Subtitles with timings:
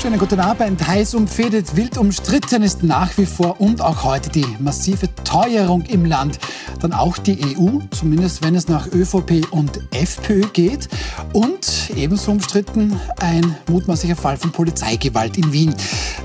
[0.00, 0.86] Schönen guten Abend.
[0.86, 6.04] Heiß umfädet, wild umstritten ist nach wie vor und auch heute die massive Teuerung im
[6.04, 6.38] Land.
[6.80, 10.88] Dann auch die EU, zumindest wenn es nach ÖVP und FPÖ geht.
[11.32, 15.74] Und ebenso umstritten ein mutmaßlicher Fall von Polizeigewalt in Wien.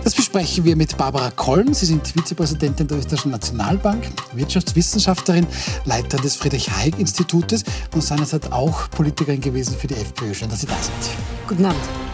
[0.03, 1.73] Das besprechen wir mit Barbara Kollm.
[1.73, 5.48] Sie sind Vizepräsidentin der Österreichischen Nationalbank, Wirtschaftswissenschaftlerin,
[5.85, 7.63] Leiterin des Friedrich-Hayek-Institutes
[7.95, 10.31] und seinerzeit auch Politikerin gewesen für die FPÖ.
[10.35, 11.48] Schön, dass Sie da sind.
[11.48, 12.12] Guten Abend.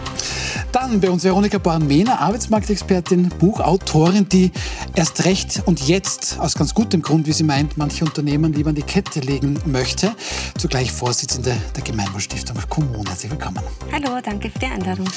[0.72, 4.52] Dann bei uns Veronika Born-Mehner, Arbeitsmarktexpertin, Buchautorin, die
[4.94, 8.76] erst recht und jetzt aus ganz gutem Grund, wie sie meint, manche Unternehmen lieber an
[8.76, 10.12] die Kette legen möchte.
[10.58, 13.10] Zugleich Vorsitzende der Gemeinwohlstiftung Kommune.
[13.10, 13.60] Herzlich willkommen.
[13.92, 15.08] Hallo, danke für die Einladung.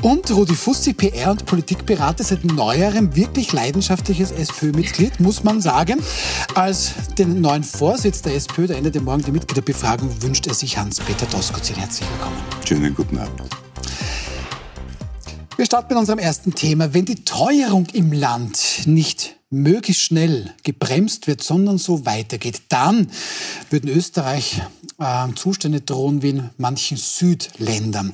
[0.00, 6.02] Und Rudi Fussi, PR- und Politikberater, seit neuerem wirklich leidenschaftliches SPÖ-Mitglied, muss man sagen.
[6.54, 11.26] Als den neuen Vorsitz der SPÖ, der endet morgen die Mitgliederbefragung, wünscht er sich Hans-Peter
[11.26, 11.76] Doskozil.
[11.76, 12.36] Herzlich willkommen.
[12.64, 13.42] Schönen guten Abend.
[15.56, 16.94] Wir starten mit unserem ersten Thema.
[16.94, 23.08] Wenn die Teuerung im Land nicht möglichst schnell gebremst wird, sondern so weitergeht, dann
[23.68, 24.62] würden Österreich
[24.98, 28.12] äh, Zustände drohen wie in manchen Südländern.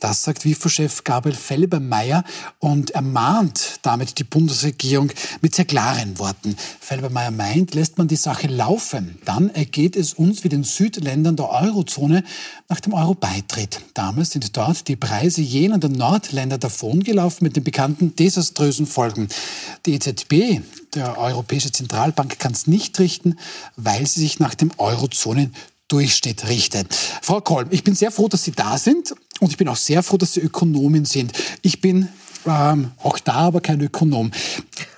[0.00, 2.24] Das sagt WIFO-Chef Gabriel Felbermeier
[2.58, 5.10] und ermahnt damit die Bundesregierung
[5.40, 6.56] mit sehr klaren Worten.
[6.80, 11.50] Felbermeier meint, lässt man die Sache laufen, dann ergeht es uns wie den Südländern der
[11.50, 12.24] Eurozone
[12.68, 13.80] nach dem Euro-Beitritt.
[13.94, 19.28] Damals sind dort die Preise jener der Nordländer davongelaufen mit den bekannten desaströsen Folgen.
[19.86, 20.60] Die EZB,
[20.94, 23.36] der Europäische Zentralbank, kann es nicht richten,
[23.76, 25.54] weil sie sich nach dem Eurozonen
[25.88, 26.94] Durchschnitt richtet.
[27.22, 30.02] Frau Kolm, ich bin sehr froh, dass Sie da sind und ich bin auch sehr
[30.02, 31.32] froh, dass Sie Ökonomin sind.
[31.62, 32.08] Ich bin
[32.46, 34.30] ähm, auch da aber kein Ökonom.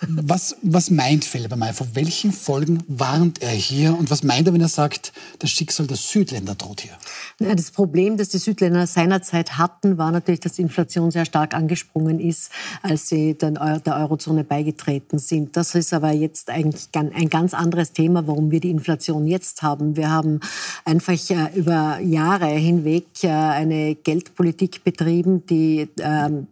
[0.07, 1.73] Was, was meint Felbermeier?
[1.73, 3.97] Vor welchen Folgen warnt er hier?
[3.99, 6.93] Und was meint er, wenn er sagt, das Schicksal der Südländer droht hier?
[7.41, 11.55] Ja, das Problem, das die Südländer seinerzeit hatten, war natürlich, dass die Inflation sehr stark
[11.55, 12.51] angesprungen ist,
[12.83, 15.57] als sie der Eurozone beigetreten sind.
[15.57, 19.97] Das ist aber jetzt eigentlich ein ganz anderes Thema, warum wir die Inflation jetzt haben.
[19.97, 20.41] Wir haben
[20.85, 23.29] einfach äh, über Jahre hinweg äh,
[24.29, 26.49] eine Geldpolitik betrieben, die ähm,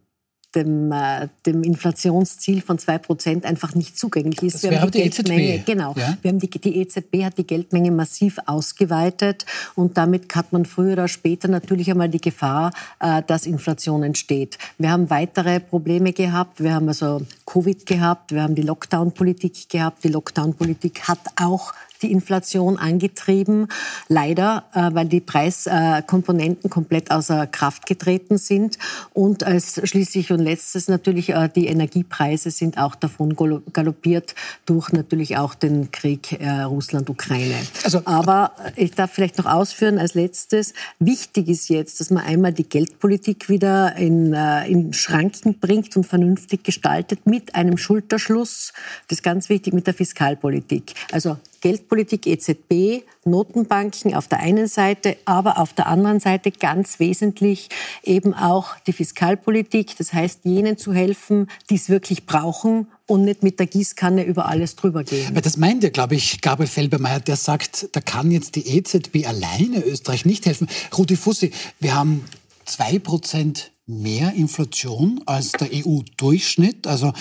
[0.55, 4.65] dem, äh, dem Inflationsziel von 2% einfach nicht zugänglich ist.
[4.65, 5.67] Das wir haben die, die EZB.
[5.67, 5.95] genau.
[5.97, 6.17] Ja?
[6.23, 9.45] Wir haben die, die EZB hat die Geldmenge massiv ausgeweitet
[9.75, 14.57] und damit hat man früher oder später natürlich einmal die Gefahr, äh, dass Inflation entsteht.
[14.79, 16.63] Wir haben weitere Probleme gehabt.
[16.63, 18.33] Wir haben also Covid gehabt.
[18.33, 20.05] Wir haben die Lockdown-Politik gehabt.
[20.05, 23.69] Die Lockdown-Politik hat auch die Inflation angetrieben.
[24.09, 28.79] Leider, äh, weil die Preiskomponenten komplett außer Kraft getreten sind.
[29.13, 33.37] Und als schließlich und letztes natürlich äh, die Energiepreise sind auch davon
[33.73, 34.35] galoppiert
[34.67, 37.57] durch natürlich auch den Krieg äh, Russland-Ukraine.
[37.85, 40.75] Also, Aber ich darf vielleicht noch ausführen als letztes.
[40.99, 46.65] Wichtig ist jetzt, dass man einmal die Geldpolitik wieder in, in Schranken bringt und vernünftig
[46.65, 48.73] gestaltet mit einem Schulterschluss.
[49.09, 50.95] Das ist ganz wichtig mit der Fiskalpolitik.
[51.13, 57.69] Also Geldpolitik EZB, Notenbanken auf der einen Seite, aber auf der anderen Seite ganz wesentlich
[58.03, 59.97] eben auch die Fiskalpolitik.
[59.99, 64.47] Das heißt, jenen zu helfen, die es wirklich brauchen und nicht mit der Gießkanne über
[64.47, 65.35] alles drüber gehen.
[65.35, 69.27] Weil das meint ja, glaube ich, Gabriel Felbermeier, der sagt, da kann jetzt die EZB
[69.27, 70.69] alleine Österreich nicht helfen.
[70.97, 72.25] Rudi Fussi, wir haben
[72.65, 76.87] zwei Prozent mehr Inflation als der EU-Durchschnitt.
[76.87, 77.13] Also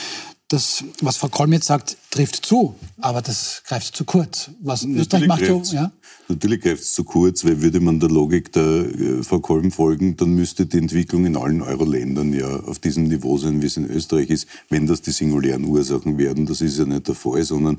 [0.47, 4.51] das, was Frau Kolm jetzt sagt, trifft zu, aber das greift zu kurz.
[4.61, 5.41] Was Österreich macht,
[5.71, 5.91] ja?
[6.27, 10.17] Natürlich greift es zu kurz, weil würde man der Logik der äh, Frau Kolm folgen,
[10.17, 13.87] dann müsste die Entwicklung in allen Euro-Ländern ja auf diesem Niveau sein, wie es in
[13.87, 16.47] Österreich ist, wenn das die singulären Ursachen werden.
[16.47, 17.77] Das ist ja nicht der Fall, sondern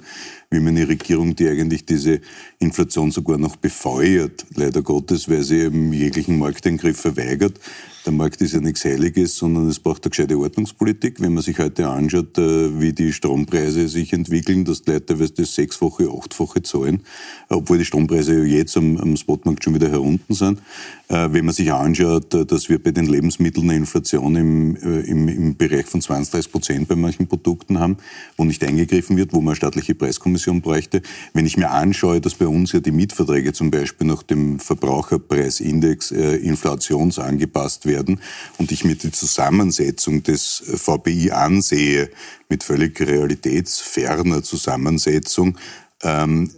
[0.51, 2.21] wie man eine Regierung, die eigentlich diese
[2.61, 7.59] Inflation sogar noch befeuert, leider Gottes, weil sie eben jeglichen Marktengriff verweigert,
[8.07, 11.21] der Markt ist ja nichts Heiliges, sondern es braucht eine gescheite Ordnungspolitik.
[11.21, 15.33] Wenn man sich heute anschaut, äh, wie die Strompreise sich entwickeln, dass die Leute teilweise
[15.33, 17.03] das sechsfache, achtfache zahlen,
[17.49, 20.61] obwohl die Strompreise jetzt am, am Spotmarkt schon wieder herunten sind.
[21.09, 25.29] Äh, wenn man sich anschaut, äh, dass wir bei den Lebensmitteln eine Inflation im, im,
[25.29, 27.97] im Bereich von 20, 30 Prozent bei manchen Produkten haben,
[28.37, 31.03] wo nicht eingegriffen wird, wo man eine staatliche Preiskommission bräuchte.
[31.33, 36.11] Wenn ich mir anschaue, dass bei uns ja die Mietverträge zum Beispiel nach dem Verbraucherpreisindex
[36.11, 38.21] äh, inflationsangepasst werden,
[38.59, 42.11] und ich mir die Zusammensetzung des VBI ansehe,
[42.49, 45.59] mit völlig realitätsferner Zusammensetzung,
[46.03, 46.51] ähm,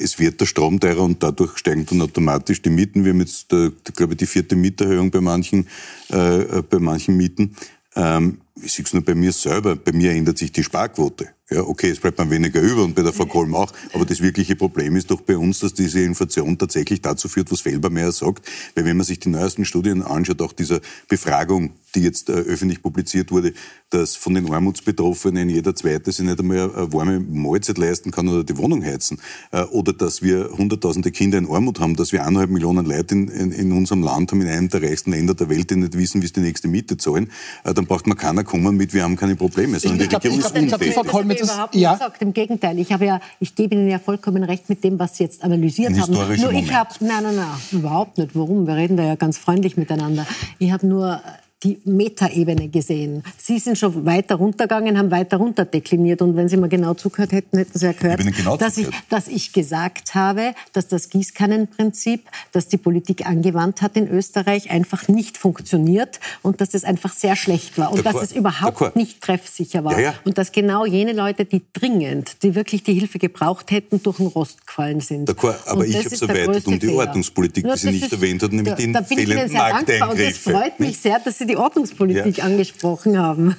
[0.00, 3.04] es wird der Strom teurer und dadurch steigen dann automatisch die Mieten.
[3.04, 5.66] Wir haben jetzt, äh, glaube ich, die vierte Mieterhöhung bei manchen,
[6.08, 7.56] äh, bei manchen Mieten.
[7.94, 11.28] Ähm, ich sehe es nur bei mir selber, bei mir ändert sich die Sparquote.
[11.48, 13.72] Ja, okay, es bleibt man weniger über und bei der Frau Kolm auch.
[13.92, 17.60] Aber das wirkliche Problem ist doch bei uns, dass diese Inflation tatsächlich dazu führt, was
[17.60, 18.44] Felbermeier sagt.
[18.74, 22.82] Weil wenn man sich die neuesten Studien anschaut, auch dieser Befragung, die jetzt äh, öffentlich
[22.82, 23.54] publiziert wurde,
[23.90, 28.42] dass von den Armutsbetroffenen jeder Zweite sich nicht einmal eine warme Mahlzeit leisten kann oder
[28.42, 29.20] die Wohnung heizen.
[29.52, 33.28] Äh, oder dass wir hunderttausende Kinder in Armut haben, dass wir eineinhalb Millionen Leute in,
[33.28, 36.22] in, in, unserem Land haben, in einem der reichsten Länder der Welt, die nicht wissen,
[36.22, 37.30] wie sie die nächste Miete zahlen.
[37.62, 40.38] Äh, dann braucht man keiner kommen mit, wir haben keine Probleme, sondern ich, die Regierung
[40.38, 41.04] ist unfähig das
[41.40, 41.92] überhaupt nicht ja.
[41.92, 42.22] gesagt.
[42.22, 45.24] Im Gegenteil, ich habe ja, ich gebe Ihnen ja vollkommen recht mit dem, was Sie
[45.24, 46.12] jetzt analysiert Ein haben.
[46.12, 48.30] Nur ich habe, nein, nein, nein, überhaupt nicht.
[48.34, 48.66] Warum?
[48.66, 50.26] Wir reden da ja ganz freundlich miteinander.
[50.58, 51.20] Ich habe nur
[51.62, 53.22] die Metaebene gesehen.
[53.38, 56.20] Sie sind schon weiter runtergegangen, haben weiter runter dekliniert.
[56.20, 59.26] Und wenn Sie mal genau zugehört hätten, hätten Sie ja gehört, genau dass, ich, dass
[59.26, 65.38] ich gesagt habe, dass das Gießkannenprinzip, das die Politik angewandt hat in Österreich, einfach nicht
[65.38, 69.92] funktioniert und dass es einfach sehr schlecht war und dass es überhaupt nicht treffsicher war.
[69.92, 70.14] Ja, ja.
[70.24, 74.26] Und dass genau jene Leute, die dringend, die wirklich die Hilfe gebraucht hätten, durch den
[74.26, 75.30] Rost gefallen sind.
[75.30, 78.74] Aber und ich habe es erweitert um die Ordnungspolitik, die Sie nicht erwähnt hat, nämlich
[78.74, 80.12] den fehlenden Markteingriffe.
[80.12, 82.44] Und es freut mich sehr, dass Sie die Ordnungspolitik ja.
[82.44, 83.56] angesprochen haben.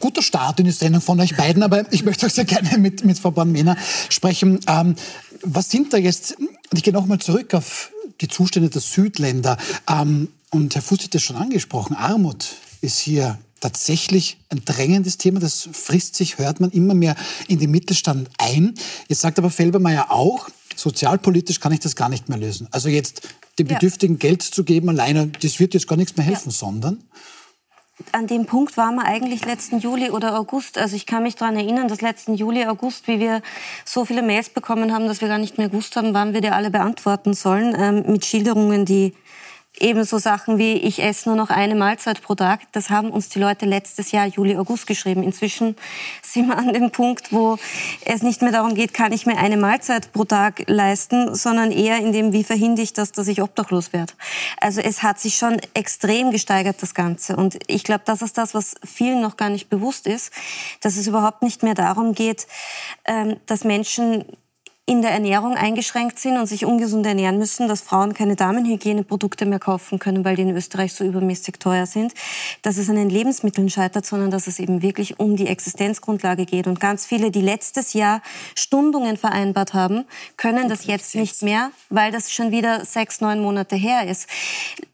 [0.00, 3.04] Guter Start in die Sendung von euch beiden, aber ich möchte auch sehr gerne mit,
[3.04, 3.76] mit Frau Born-Mehner
[4.10, 4.60] sprechen.
[4.66, 4.94] Ähm,
[5.42, 6.36] was sind da jetzt,
[6.74, 7.90] ich gehe nochmal zurück auf
[8.20, 9.56] die Zustände der Südländer.
[9.88, 15.40] Ähm, und Herr Fuß hat das schon angesprochen, Armut ist hier tatsächlich ein drängendes Thema.
[15.40, 17.16] Das frisst sich, hört man immer mehr
[17.48, 18.74] in den Mittelstand ein.
[19.08, 22.68] Jetzt sagt aber Felbermeier auch, sozialpolitisch kann ich das gar nicht mehr lösen.
[22.70, 23.22] Also jetzt
[23.58, 24.20] den Bedürftigen ja.
[24.20, 26.56] Geld zu geben alleine, das wird jetzt gar nichts mehr helfen, ja.
[26.56, 27.02] sondern
[28.12, 30.78] an dem Punkt waren wir eigentlich letzten Juli oder August.
[30.78, 33.42] Also ich kann mich daran erinnern, dass letzten Juli, August, wie wir
[33.84, 36.50] so viele Mails bekommen haben, dass wir gar nicht mehr gewusst haben, wann wir die
[36.50, 39.14] alle beantworten sollen, ähm, mit Schilderungen, die
[39.80, 42.60] Ebenso Sachen wie, ich esse nur noch eine Mahlzeit pro Tag.
[42.72, 45.22] Das haben uns die Leute letztes Jahr, Juli, August geschrieben.
[45.22, 45.76] Inzwischen
[46.22, 47.58] sind wir an dem Punkt, wo
[48.04, 51.98] es nicht mehr darum geht, kann ich mir eine Mahlzeit pro Tag leisten, sondern eher
[51.98, 54.12] in dem, wie verhindere ich das, dass ich obdachlos werde.
[54.60, 57.36] Also es hat sich schon extrem gesteigert, das Ganze.
[57.36, 60.32] Und ich glaube, das ist das, was vielen noch gar nicht bewusst ist,
[60.80, 62.46] dass es überhaupt nicht mehr darum geht,
[63.04, 64.24] ähm, dass Menschen
[64.88, 69.58] in der Ernährung eingeschränkt sind und sich ungesund ernähren müssen, dass Frauen keine Damenhygieneprodukte mehr
[69.58, 72.14] kaufen können, weil die in Österreich so übermäßig teuer sind,
[72.62, 76.66] dass es an den Lebensmitteln scheitert, sondern dass es eben wirklich um die Existenzgrundlage geht.
[76.66, 78.22] Und ganz viele, die letztes Jahr
[78.54, 80.06] Stundungen vereinbart haben,
[80.38, 84.26] können das jetzt nicht mehr, weil das schon wieder sechs, neun Monate her ist.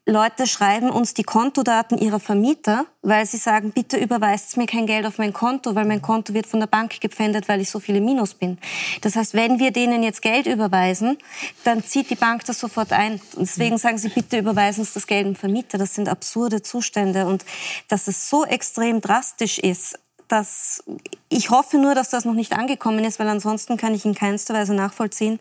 [0.06, 5.06] Leute schreiben uns die Kontodaten ihrer Vermieter, weil sie sagen, bitte überweist mir kein Geld
[5.06, 8.02] auf mein Konto, weil mein Konto wird von der Bank gepfändet, weil ich so viele
[8.02, 8.58] Minus bin.
[9.00, 11.16] Das heißt, wenn wir denen jetzt Geld überweisen,
[11.64, 13.14] dann zieht die Bank das sofort ein.
[13.34, 15.78] Und deswegen sagen sie, bitte überweisen uns das Geld dem Vermieter.
[15.78, 17.26] Das sind absurde Zustände.
[17.26, 17.46] Und
[17.88, 19.98] dass es so extrem drastisch ist,
[20.28, 20.82] dass
[21.28, 24.54] ich hoffe nur, dass das noch nicht angekommen ist, weil ansonsten kann ich in keinster
[24.54, 25.40] Weise nachvollziehen,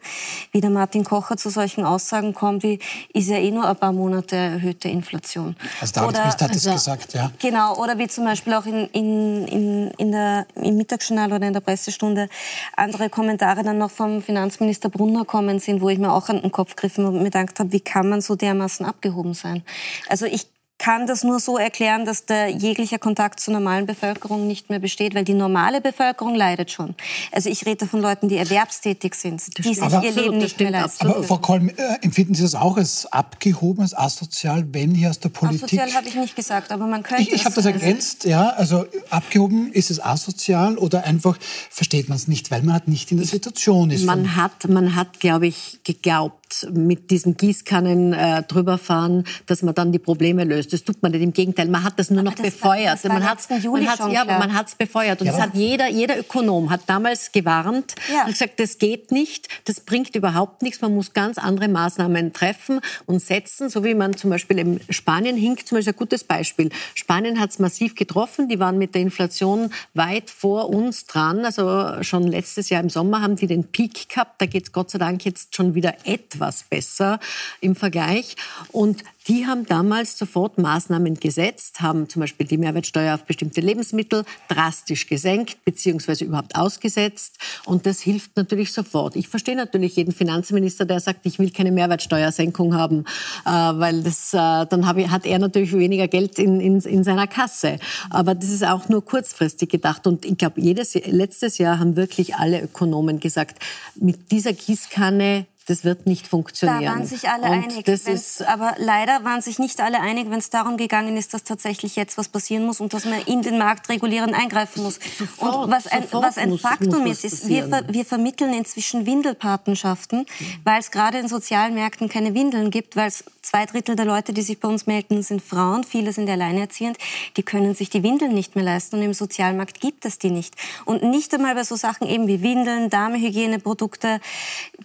[0.51, 2.79] wie der Martin Kocher zu solchen Aussagen kommt, wie
[3.13, 5.55] ist ja eh nur ein paar Monate erhöhte Inflation.
[5.79, 7.31] Also der oder, hat es also, gesagt, ja.
[7.39, 11.53] Genau, oder wie zum Beispiel auch in, in, in, in der, im Mittagsjournal oder in
[11.53, 12.27] der Pressestunde
[12.75, 16.51] andere Kommentare dann noch vom Finanzminister Brunner kommen sind, wo ich mir auch an den
[16.51, 19.63] Kopf griffen und mir gedacht habe, wie kann man so dermaßen abgehoben sein?
[20.09, 20.47] Also ich
[20.83, 25.15] kann das nur so erklären, dass der jeglicher Kontakt zur normalen Bevölkerung nicht mehr besteht,
[25.15, 26.93] weil die normale Bevölkerung leidet schon.
[27.31, 31.07] Also ich rede von Leuten, die erwerbstätig sind, die sich ihr Leben nicht mehr leisten.
[31.07, 35.21] Aber Frau Kolm, äh, empfinden Sie das auch als abgehoben, als asozial, wenn hier aus
[35.21, 35.63] der Politik...
[35.63, 37.23] Asozial habe ich nicht gesagt, aber man könnte...
[37.23, 41.37] Ich, ich habe das ergänzt, ja, also abgehoben, ist es asozial oder einfach
[41.69, 44.03] versteht man es nicht, weil man halt nicht in der Situation ist.
[44.03, 49.91] Man hat, man hat, glaube ich, geglaubt, mit diesen Gießkannen äh, drüberfahren, dass man dann
[49.91, 50.72] die Probleme löst.
[50.73, 51.21] Das tut man nicht.
[51.21, 52.85] Im Gegenteil, man hat das nur aber noch das befeuert.
[52.85, 55.21] War, das man hat es ja, man hat's befeuert.
[55.21, 55.33] Und ja.
[55.33, 58.25] das hat jeder, jeder Ökonom hat damals gewarnt ja.
[58.25, 60.81] und gesagt, das geht nicht, das bringt überhaupt nichts.
[60.81, 65.37] Man muss ganz andere Maßnahmen treffen und setzen, so wie man zum Beispiel in Spanien
[65.37, 66.69] hinkt, zum Beispiel ein gutes Beispiel.
[66.95, 68.49] Spanien hat es massiv getroffen.
[68.49, 71.45] Die waren mit der Inflation weit vor uns dran.
[71.45, 74.41] Also schon letztes Jahr im Sommer haben die den Peak gehabt.
[74.41, 77.19] Da geht es Gott sei Dank jetzt schon wieder etwas etwas besser
[77.61, 78.35] im Vergleich.
[78.71, 84.25] Und die haben damals sofort Maßnahmen gesetzt, haben zum Beispiel die Mehrwertsteuer auf bestimmte Lebensmittel
[84.49, 86.25] drastisch gesenkt bzw.
[86.25, 87.37] überhaupt ausgesetzt.
[87.65, 89.15] Und das hilft natürlich sofort.
[89.15, 93.05] Ich verstehe natürlich jeden Finanzminister, der sagt, ich will keine Mehrwertsteuersenkung haben,
[93.45, 97.79] äh, weil das, äh, dann hat er natürlich weniger Geld in, in, in seiner Kasse.
[98.09, 100.05] Aber das ist auch nur kurzfristig gedacht.
[100.05, 103.63] Und ich glaube, letztes Jahr haben wirklich alle Ökonomen gesagt,
[103.95, 106.83] mit dieser Gießkanne Das wird nicht funktionieren.
[106.83, 107.85] Da waren sich alle und einig.
[107.85, 111.43] Das ist aber leider waren sich nicht alle einig, wenn es darum gegangen ist, dass
[111.43, 114.99] tatsächlich jetzt was passieren muss und dass man in den Markt regulierend eingreifen muss.
[115.17, 119.05] Sofort, und was ein, was ein muss, Faktum muss ist, ist wir, wir vermitteln inzwischen
[119.05, 120.45] Windelpatenschaften, mhm.
[120.63, 124.33] weil es gerade in sozialen Märkten keine Windeln gibt, weil es zwei Drittel der Leute,
[124.33, 126.97] die sich bei uns melden, sind Frauen, viele sind alleinerziehend,
[127.37, 130.55] die können sich die Windeln nicht mehr leisten und im Sozialmarkt gibt es die nicht.
[130.85, 134.19] Und nicht einmal bei so Sachen eben wie Windeln, Damehygien,Produkte,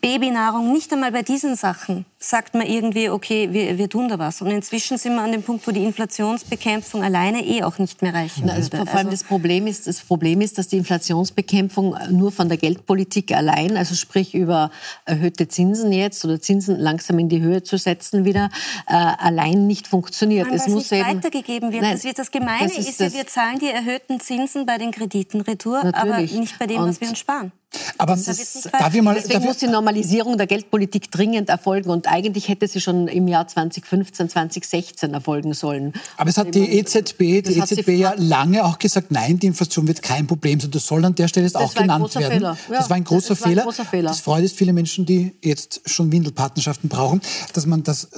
[0.01, 4.43] Babynahrung, nicht einmal bei diesen Sachen sagt man irgendwie, okay, wir, wir tun da was.
[4.43, 8.13] Und inzwischen sind wir an dem Punkt, wo die Inflationsbekämpfung alleine eh auch nicht mehr
[8.13, 11.97] reichen Na, also Vor allem also das Problem ist, das Problem ist, dass die Inflationsbekämpfung
[12.11, 14.73] nur von der Geldpolitik allein, also sprich über
[15.05, 18.51] erhöhte Zinsen jetzt oder Zinsen langsam in die Höhe zu setzen wieder,
[18.89, 20.49] äh, allein nicht funktioniert.
[20.53, 21.83] es muss nicht eben, weitergegeben wird.
[21.83, 24.77] Nein, das, wird das Gemeine das ist, ist ja, wir zahlen die erhöhten Zinsen bei
[24.77, 26.33] den Krediten retour, Natürlich.
[26.33, 27.53] aber nicht bei dem, Und was wir uns sparen.
[27.99, 31.91] Aber das das, darf ich mal, Deswegen darf muss die Normalisierung der Geldpolitik dringend erfolgen
[31.91, 35.93] und eigentlich hätte sie schon im Jahr 2015, 2016 erfolgen sollen.
[36.17, 40.03] Aber es hat die EZB, die EZB ja lange auch gesagt, nein, die Inflation wird
[40.03, 40.71] kein Problem sein.
[40.71, 42.43] Das soll an der Stelle jetzt auch genannt werden.
[42.43, 43.63] Ja, das war ein großer, das Fehler.
[43.63, 44.09] Ein großer Fehler.
[44.09, 47.21] Das freut jetzt viele Menschen, die jetzt schon Windelpartnerschaften brauchen,
[47.53, 48.09] dass man das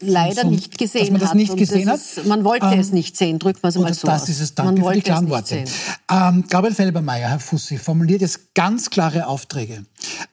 [0.00, 1.96] leider so, nicht gesehen dass man das nicht gesehen hat.
[1.96, 4.54] Ist, man wollte ähm, es nicht sehen, drückt man es mal so Das ist es,
[4.54, 5.64] danke man für die klaren Worte.
[6.10, 9.84] Ähm, Gabriel Felbermeier, Herr Fussi, formuliert jetzt ganz klare Aufträge.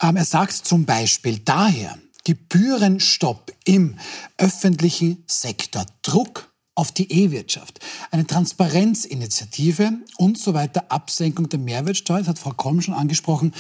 [0.02, 1.98] Ähm, er sagt zum Beispiel daher,
[2.28, 3.96] Gebührenstopp im
[4.38, 7.80] öffentlichen Sektor, Druck auf die E-Wirtschaft,
[8.12, 13.54] eine Transparenzinitiative und so weiter, Absenkung der Mehrwertsteuer, das hat Frau Kolm schon angesprochen,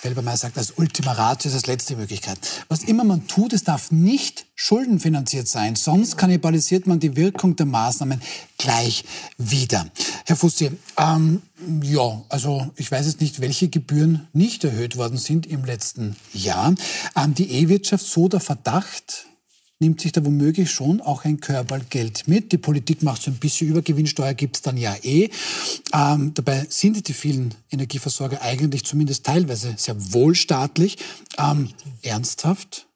[0.00, 2.38] Felbermeier sagt, das Ultima Ratio ist das letzte Möglichkeit.
[2.68, 7.66] Was immer man tut, es darf nicht schuldenfinanziert sein, sonst kannibalisiert man die Wirkung der
[7.66, 8.22] Maßnahmen
[8.58, 9.04] gleich
[9.38, 9.88] wieder.
[10.24, 11.42] Herr Fussi, ähm,
[11.82, 16.74] ja, also ich weiß jetzt nicht, welche Gebühren nicht erhöht worden sind im letzten Jahr.
[17.16, 19.26] Ähm, die E-Wirtschaft, so der Verdacht,
[19.80, 22.50] nimmt sich da womöglich schon auch ein Körperl Geld mit.
[22.50, 25.30] Die Politik macht so ein bisschen Übergewinnsteuer, gibt es dann ja eh.
[25.94, 30.98] Ähm, dabei sind die vielen Energieversorger eigentlich zumindest teilweise sehr wohlstaatlich.
[31.38, 31.70] Ähm,
[32.02, 32.87] ernsthaft?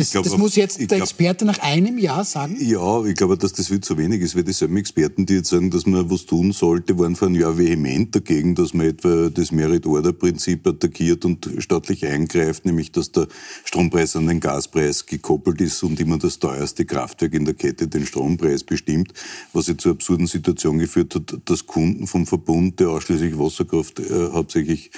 [0.00, 2.56] Das, glaub, das muss jetzt der glaub, Experte nach einem Jahr sagen?
[2.58, 5.70] Ja, ich glaube, dass das viel zu wenig ist, weil dieselben Experten, die jetzt sagen,
[5.70, 9.52] dass man was tun sollte, waren vor einem Jahr vehement dagegen, dass man etwa das
[9.52, 13.28] Merit-Order-Prinzip attackiert und staatlich eingreift, nämlich dass der
[13.64, 18.06] Strompreis an den Gaspreis gekoppelt ist und immer das teuerste Kraftwerk in der Kette den
[18.06, 19.12] Strompreis bestimmt,
[19.52, 24.30] was ja zur absurden Situation geführt hat, dass Kunden vom Verbund, der ausschließlich Wasserkraft äh,
[24.32, 24.90] hauptsächlich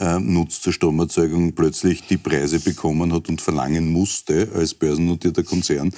[0.00, 5.92] äh, nutzt zur Stromerzeugung plötzlich die Preise bekommen hat und verlangen musste als börsennotierter Konzern,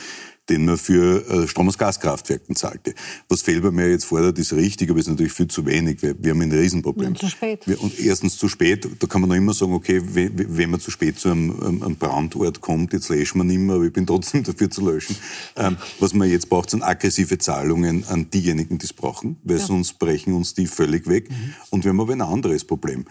[0.49, 2.95] den man für äh, Strom- aus Gaskraftwerken zahlte.
[3.29, 6.03] Was Felbermeier jetzt fordert, ist richtig, aber ist natürlich viel zu wenig.
[6.03, 7.09] Wir, wir haben ein Riesenproblem.
[7.09, 7.67] Und zu spät.
[7.67, 10.81] Wir, und erstens zu spät, da kann man noch immer sagen, okay, wenn, wenn man
[10.81, 14.05] zu spät zu einem, einem Brandort kommt, jetzt löschen wir nicht mehr, aber ich bin
[14.05, 15.17] trotzdem dafür zu löschen.
[15.57, 19.65] Ähm, was man jetzt braucht, sind aggressive Zahlungen an diejenigen, die es brauchen, weil ja.
[19.65, 21.31] sonst brechen uns die völlig weg.
[21.31, 21.55] Mhm.
[21.71, 23.05] Und wir haben aber ein anderes Problem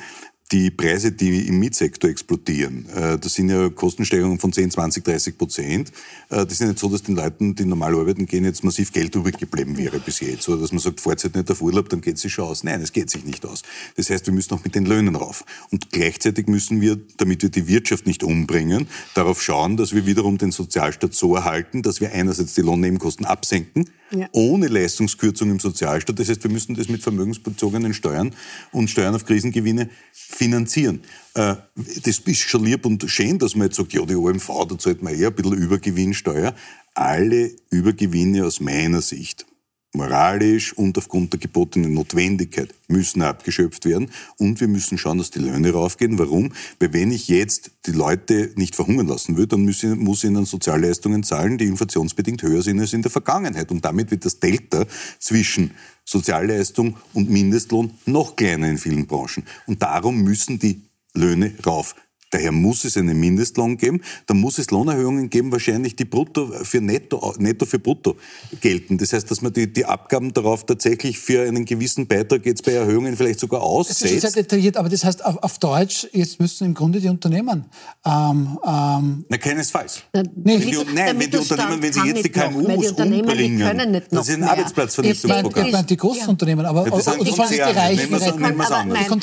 [0.52, 5.38] die Preise, die im Mietsektor explodieren, äh, das sind ja Kostensteigerungen von 10, 20, 30
[5.38, 5.90] Prozent.
[6.30, 8.92] Äh, das ist ja nicht so, dass den Leuten, die normal arbeiten gehen, jetzt massiv
[8.92, 10.48] Geld übrig geblieben wäre bis jetzt.
[10.50, 12.64] Oder dass man sagt, fahrt halt nicht auf Urlaub, dann geht es sich schon aus.
[12.64, 13.64] Nein, es geht sich nicht aus.
[13.96, 15.46] Das heißt, wir müssen auch mit den Löhnen rauf.
[15.72, 20.38] Und gleichzeitig müssen wir, damit wir die Wirtschaft nicht umbringen, darauf schauen, dass wir wiederum
[20.38, 23.90] den Sozialstaat so erhalten, dass wir einerseits die Lohnnebenkosten absenken,
[24.32, 26.20] ohne Leistungskürzung im Sozialstaat.
[26.20, 28.34] Das heißt, wir müssen das mit vermögensbezogenen Steuern
[28.72, 31.02] und Steuern auf Krisengewinne finanzieren.
[31.34, 31.56] Äh,
[32.04, 35.02] das ist schon lieb und schön, dass man jetzt sagt, ja, die OMV, da zahlt
[35.02, 36.54] man eher ein bisschen Übergewinnsteuer.
[36.94, 39.46] Alle Übergewinne aus meiner Sicht
[39.94, 44.10] moralisch und aufgrund der gebotenen Notwendigkeit müssen abgeschöpft werden.
[44.38, 46.18] Und wir müssen schauen, dass die Löhne raufgehen.
[46.18, 46.54] Warum?
[46.80, 50.30] Weil wenn ich jetzt die Leute nicht verhungern lassen will, dann muss ich, muss ich
[50.30, 53.72] ihnen Sozialleistungen zahlen, die inflationsbedingt höher sind als in der Vergangenheit.
[53.72, 54.86] Und damit wird das Delta
[55.20, 55.72] zwischen
[56.06, 59.44] Sozialleistung und Mindestlohn noch kleiner in vielen Branchen.
[59.68, 60.84] Und darum müssen die
[61.14, 61.96] Löhne rauf.
[62.32, 64.02] Daher muss es einen Mindestlohn geben.
[64.26, 68.16] Da muss es Lohnerhöhungen geben, wahrscheinlich die Brutto für Netto, Netto für Brutto
[68.62, 68.98] gelten.
[68.98, 72.72] Das heißt, dass man die, die Abgaben darauf tatsächlich für einen gewissen Beitrag jetzt bei
[72.72, 74.04] Erhöhungen vielleicht sogar aussetzt.
[74.04, 77.10] Das ist sehr detailliert, aber das heißt auf, auf Deutsch, jetzt müssen im Grunde die
[77.10, 77.66] Unternehmen.
[78.06, 80.02] Ähm, ähm, Na, keinesfalls.
[80.14, 80.60] Na, nee.
[80.60, 84.30] wenn die, nein, wenn die Unternehmen, wenn sie jetzt die KMUs die umbringen, die das
[84.30, 85.66] ist ein Arbeitsplatzvernichtungsprogramm.
[85.66, 86.28] Ich meine die großen ja.
[86.30, 88.14] Unternehmen, aber ja, das, das, das die Reichen.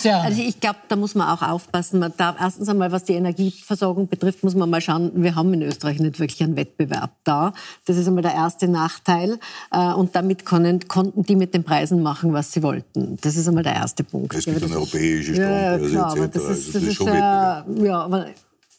[0.09, 2.01] Also ich glaube, da muss man auch aufpassen.
[2.01, 5.63] Man darf erstens einmal, was die Energieversorgung betrifft, muss man mal schauen, wir haben in
[5.63, 7.53] Österreich nicht wirklich einen Wettbewerb da.
[7.87, 9.39] Das ist einmal der erste Nachteil.
[9.71, 13.19] Äh, und damit können, konnten die mit den Preisen machen, was sie wollten.
[13.21, 14.35] Das ist einmal der erste Punkt.
[14.35, 16.33] Es gibt eine europäische Strompreise ja, klar, etc.
[16.35, 18.27] Das ist, das, das ist, ist schon äh, ja, aber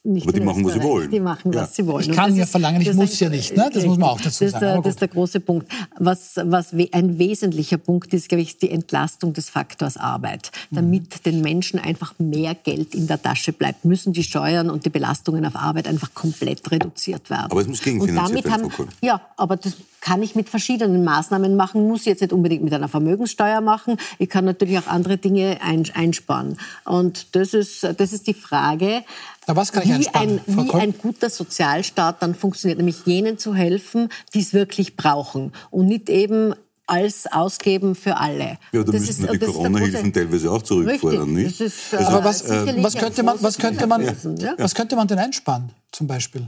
[0.04, 1.12] Nicht Aber die machen, was sie wollen.
[1.12, 2.10] Die machen, was sie wollen.
[2.10, 3.58] Ich kann ja verlangen, ich muss ja nicht.
[3.58, 3.70] Ne?
[3.74, 4.66] Das muss man auch dazu das sagen.
[4.66, 5.70] Der, das ist der große Punkt.
[5.98, 10.52] Was, was ein wesentlicher Punkt ist, glaube ich, die Entlastung des Faktors Arbeit.
[10.72, 11.24] Damit mhm.
[11.26, 15.46] den Menschen einfach mehr Geld in der Tasche bleibt, müssen die Steuern und die Belastungen
[15.46, 17.52] auf Arbeit einfach komplett reduziert werden.
[17.52, 18.72] Aber es muss gegenfinanziert werden.
[18.72, 22.74] Haben, ja, aber das kann ich mit verschiedenen Maßnahmen machen, muss jetzt nicht unbedingt mit
[22.74, 23.98] einer Vermögenssteuer machen.
[24.18, 26.58] Ich kann natürlich auch andere Dinge einsparen.
[26.86, 29.04] Und das ist, das ist die Frage,
[29.50, 33.56] Na, was kann ich wie, ein, wie ein guter Sozialstaat dann funktioniert, nämlich jenen zu
[33.56, 36.54] helfen, die es wirklich brauchen und nicht eben
[36.86, 38.60] als ausgeben für alle.
[38.72, 41.60] Ja, da das müssten wir die Corona-Hilfen teilweise auch zurückfordern, nicht?
[41.62, 44.04] Ist, also, aber was, äh, was, könnte man, was, könnte man,
[44.38, 44.54] ja.
[44.60, 46.46] was könnte man denn einsparen, zum Beispiel?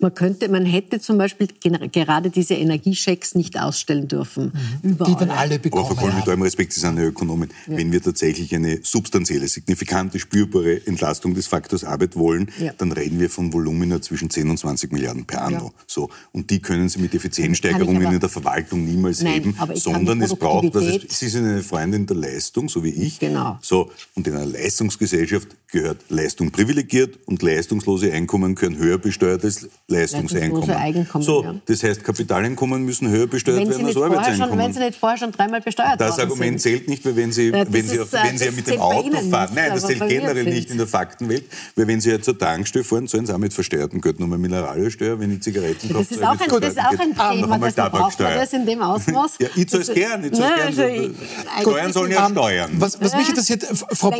[0.00, 1.48] Man könnte, man hätte zum Beispiel
[1.92, 4.52] gerade diese Energiechecks nicht ausstellen dürfen.
[4.82, 4.96] Mhm.
[5.06, 5.84] Die dann alle bekommen.
[5.84, 7.50] Aber vor allem mit allem Respekt, Sie sind ja Ökonomen.
[7.66, 7.76] Ja.
[7.76, 12.72] Wenn wir tatsächlich eine substanzielle, signifikante, spürbare Entlastung des Faktors Arbeit wollen, ja.
[12.78, 15.66] dann reden wir von Volumina zwischen 10 und 20 Milliarden per anno.
[15.66, 15.72] Ja.
[15.86, 16.08] So.
[16.32, 20.74] Und die können Sie mit Effizienzsteigerungen in der Verwaltung niemals Nein, heben, sondern es braucht,
[20.74, 23.18] was es, Sie sind eine Freundin der Leistung, so wie ich.
[23.18, 23.58] Genau.
[23.60, 23.90] So.
[24.14, 31.06] Und in einer Leistungsgesellschaft gehört Leistung privilegiert und leistungslose Einkommen können höher besteuert als Leistungseinkommen.
[31.20, 31.54] so, ja.
[31.66, 34.48] Das heißt, Kapitaleinkommen müssen höher besteuert werden als Arbeitseinkommen.
[34.48, 36.72] Schon, wenn sie nicht vorher schon dreimal besteuert Das Argument sind.
[36.72, 39.16] zählt nicht, weil wenn Sie, ja, wenn Sie, ist, wenn Sie ja mit dem Auto
[39.30, 41.44] fahren, nein, das zählt generell nicht in der Faktenwelt,
[41.76, 45.18] weil wenn Sie ja zur Tankstelle fahren, sollen Sie auch mit versteuerten Geld nochmal Mineralölsteuer,
[45.18, 48.20] wenn ich Zigaretten kaufe, das ist auch ein, das ist auch ein Thema, das braucht
[48.20, 49.32] man das in dem Ausmaß.
[49.40, 51.14] ja, ich zahle es gern, ich zahle also gern.
[51.60, 52.70] Steuern sollen ja steuern.
[52.78, 54.10] Was, was mich interessiert, Frau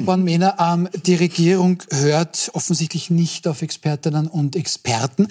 [0.00, 0.54] Born-Mehner,
[0.92, 5.28] ähm, die Regierung hört offensichtlich nicht auf Expertinnen und Experten.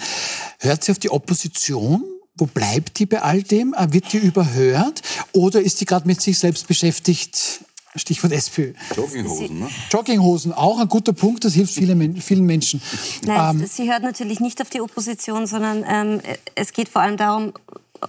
[0.59, 2.03] Hört sie auf die Opposition?
[2.35, 3.73] Wo bleibt die bei all dem?
[3.73, 5.01] Äh, wird die überhört?
[5.33, 7.61] Oder ist die gerade mit sich selbst beschäftigt?
[7.95, 8.73] Stichwort SPÖ.
[8.95, 9.69] Jogginghosen, ne?
[9.91, 12.81] Jogginghosen, auch ein guter Punkt, das hilft viele, vielen Menschen.
[13.23, 16.21] Nein, ähm, sie hört natürlich nicht auf die Opposition, sondern ähm,
[16.55, 17.53] es geht vor allem darum,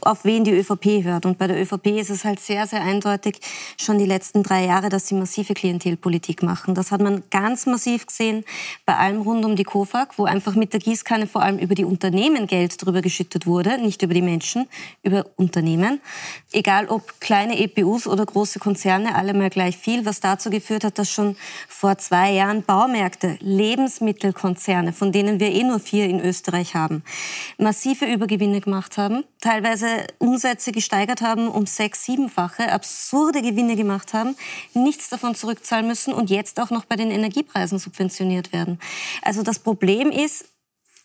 [0.03, 1.27] auf wen die ÖVP hört.
[1.27, 3.41] Und bei der ÖVP ist es halt sehr, sehr eindeutig
[3.79, 6.75] schon die letzten drei Jahre, dass sie massive Klientelpolitik machen.
[6.75, 8.45] Das hat man ganz massiv gesehen
[8.87, 11.85] bei allem rund um die KOFAG, wo einfach mit der Gießkanne vor allem über die
[11.85, 14.67] Unternehmen Geld drüber geschüttet wurde, nicht über die Menschen,
[15.03, 16.01] über Unternehmen.
[16.53, 20.99] Egal ob kleine EPUs oder große Konzerne, alle mal gleich viel, was dazu geführt hat,
[20.99, 21.37] dass schon
[21.69, 27.03] vor zwei Jahren Baumärkte, Lebensmittelkonzerne, von denen wir eh nur vier in Österreich haben,
[27.59, 34.37] massive Übergewinne gemacht haben, teilweise Umsätze gesteigert haben um sechs, siebenfache, absurde Gewinne gemacht haben,
[34.73, 38.81] nichts davon zurückzahlen müssen und jetzt auch noch bei den Energiepreisen subventioniert werden.
[39.21, 40.47] Also das Problem ist,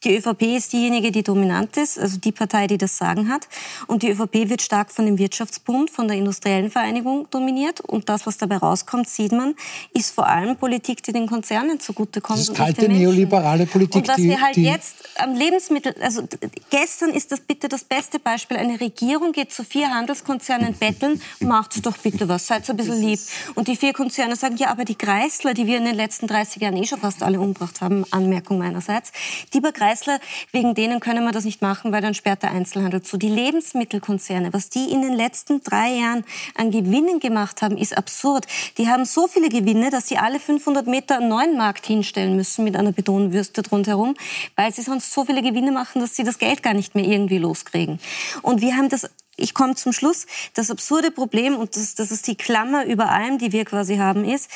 [0.05, 3.49] die ÖVP ist diejenige, die dominant ist, also die Partei, die das Sagen hat.
[3.88, 7.81] Und die ÖVP wird stark von dem Wirtschaftsbund, von der industriellen Vereinigung dominiert.
[7.81, 9.55] Und das, was dabei rauskommt, sieht man,
[9.93, 12.39] ist vor allem Politik, die den Konzernen zugutekommt.
[12.39, 14.03] Das ist kalte neoliberale Politik.
[14.03, 16.23] Und was wir halt jetzt am Lebensmittel, also
[16.69, 18.55] gestern ist das bitte das beste Beispiel.
[18.55, 23.01] Eine Regierung geht zu vier Handelskonzernen betteln, macht doch bitte was, seid so ein bisschen
[23.01, 23.19] lieb.
[23.55, 26.62] Und die vier Konzerne sagen, ja, aber die Kreisler, die wir in den letzten 30
[26.62, 29.12] Jahren eh schon fast alle umgebracht haben, Anmerkung meinerseits,
[29.53, 30.19] die bei Kreisler,
[30.52, 33.17] wegen denen können wir das nicht machen, weil dann sperrt der Einzelhandel zu.
[33.17, 36.23] Die Lebensmittelkonzerne, was die in den letzten drei Jahren
[36.56, 38.45] an Gewinnen gemacht haben, ist absurd.
[38.78, 42.63] Die haben so viele Gewinne, dass sie alle 500 Meter einen neuen Markt hinstellen müssen
[42.63, 44.13] mit einer Betonwürste rundherum,
[44.56, 47.39] weil sie sonst so viele Gewinne machen, dass sie das Geld gar nicht mehr irgendwie
[47.39, 47.99] loskriegen.
[48.43, 50.25] Und wir haben das ich komme zum Schluss.
[50.54, 54.25] Das absurde Problem, und das, das ist die Klammer über allem, die wir quasi haben,
[54.25, 54.49] ist,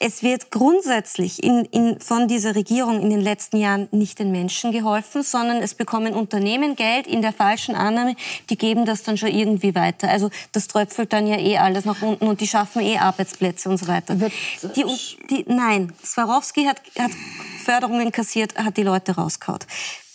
[0.00, 4.72] es wird grundsätzlich in, in, von dieser Regierung in den letzten Jahren nicht den Menschen
[4.72, 8.16] geholfen, sondern es bekommen Unternehmen Geld in der falschen Annahme,
[8.50, 10.08] die geben das dann schon irgendwie weiter.
[10.08, 13.78] Also das tröpfelt dann ja eh alles nach unten und die schaffen eh Arbeitsplätze und
[13.78, 14.14] so weiter.
[14.14, 14.84] Die,
[15.30, 17.12] die, nein, Swarovski hat, hat
[17.64, 19.60] Förderungen kassiert, hat die Leute rausgehauen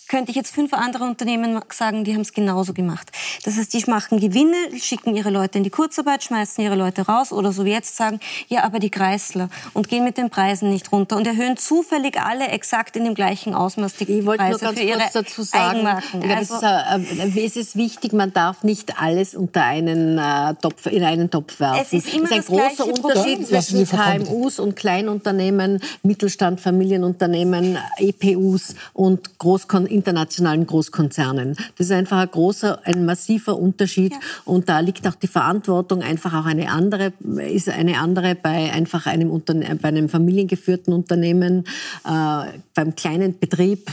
[0.10, 3.10] könnte ich jetzt fünf andere Unternehmen sagen, die haben es genauso gemacht.
[3.46, 7.32] Das heißt, die machen Gewinne, schicken ihre Leute in die Kurzarbeit, schmeißen ihre Leute raus
[7.32, 10.92] oder so wie jetzt sagen, ja, aber die Kreisler und gehen mit den Preisen nicht
[10.92, 14.80] runter und erhöhen zufällig alle exakt in dem gleichen Ausmaß die ich Preise nur ganz
[14.80, 16.32] für ihre kurz dazu sagen, Eigenmarken.
[16.32, 21.30] Also, äh, es ist wichtig, man darf nicht alles unter einen äh, Topf, in einen
[21.30, 21.82] Topf werfen.
[21.84, 28.74] Es ist immer es ist ein großer Unterschied zwischen KMUs und Kleinunternehmen, Mittelstand, Familienunternehmen, EPUs
[28.94, 31.56] und Großkonzerne internationalen Großkonzernen.
[31.78, 34.14] Das ist einfach ein großer, ein massiver Unterschied.
[34.14, 34.20] Ja.
[34.46, 37.12] Und da liegt auch die Verantwortung einfach auch eine andere,
[37.52, 41.66] ist eine andere bei einfach einem, Unterne bei einem familiengeführten Unternehmen,
[42.06, 43.90] äh, beim kleinen Betrieb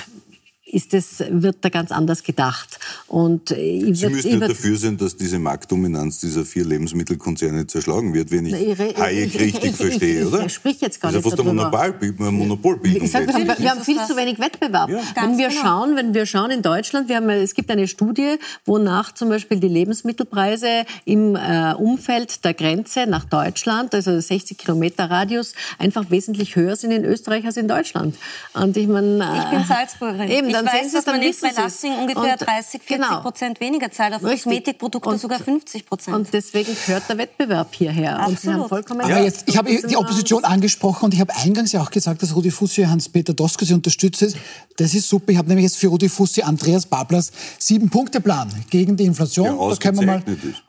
[0.66, 2.80] ist es, wird da ganz anders gedacht.
[3.06, 8.32] Und äh, Sie müssen ja dafür sein, dass diese Marktdominanz dieser vier Lebensmittelkonzerne zerschlagen wird,
[8.32, 10.46] wenn ich Hayek richtig ich, verstehe, ich, oder?
[10.46, 13.04] Ich sprich jetzt gar das ist nicht ja fast eine Monopolbildung.
[13.04, 14.90] Ich sag, wir, haben, wir haben viel zu wenig Wettbewerb.
[14.90, 15.00] Ja.
[15.20, 15.60] Wenn wir genau.
[15.60, 19.60] schauen, wenn wir schauen in Deutschland, wir haben, es gibt eine Studie, wonach zum Beispiel
[19.60, 26.56] die Lebensmittelpreise im äh, Umfeld der Grenze nach Deutschland, also 60 Kilometer Radius, einfach wesentlich
[26.56, 28.16] höher sind in Österreich als in Deutschland.
[28.52, 30.28] Und ich meine, äh, ich bin Salzburgerin.
[30.28, 33.20] Eben, dann ich weiß, dass man jetzt bei Lassing ungefähr und, 30, 40 genau.
[33.20, 36.16] Prozent weniger zahlt, auf Kosmetikprodukte sogar 50 Prozent.
[36.16, 38.18] Und deswegen gehört der Wettbewerb hierher.
[38.18, 38.30] Absolut.
[38.30, 41.72] Und Sie haben vollkommen Aber jetzt, ich habe die Opposition angesprochen und ich habe eingangs
[41.72, 44.36] ja auch gesagt, dass Rudi Fussi Hans-Peter Doskozzi unterstützt.
[44.76, 45.32] Das ist super.
[45.32, 49.58] Ich habe nämlich jetzt für Rudi Fussi Andreas Bablas Sieben-Punkte-Plan gegen die Inflation.
[49.58, 50.22] Ja, da können wir mal.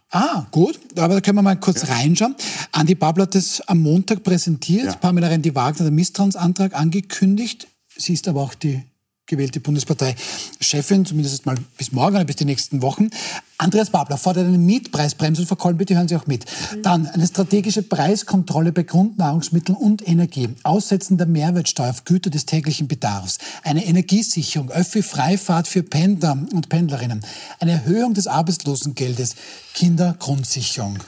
[0.10, 0.80] Ah, gut.
[0.98, 1.94] Aber da können wir mal kurz ja.
[1.94, 2.36] reinschauen.
[2.72, 4.86] Andi Babler hat das am Montag präsentiert.
[4.86, 4.96] Ja.
[4.96, 7.68] Pamela Rendi-Wagner hat den Misstrauensantrag angekündigt.
[7.98, 8.84] Sie ist aber auch die
[9.28, 13.10] gewählte Bundespartei-Chefin, zumindest mal bis morgen oder bis die nächsten Wochen.
[13.60, 16.46] Andreas Babler fordert eine Mietpreisbremse und Frau Kolben, bitte hören Sie auch mit.
[16.84, 20.50] Dann eine strategische Preiskontrolle bei Grundnahrungsmitteln und Energie.
[20.64, 23.40] Aussetzen der Mehrwertsteuer auf Güter des täglichen Bedarfs.
[23.64, 24.70] Eine Energiesicherung.
[24.70, 27.22] Öffi-Freifahrt für Pendler und Pendlerinnen.
[27.60, 29.36] Eine Erhöhung des Arbeitslosengeldes.
[29.74, 31.00] Kindergrundsicherung.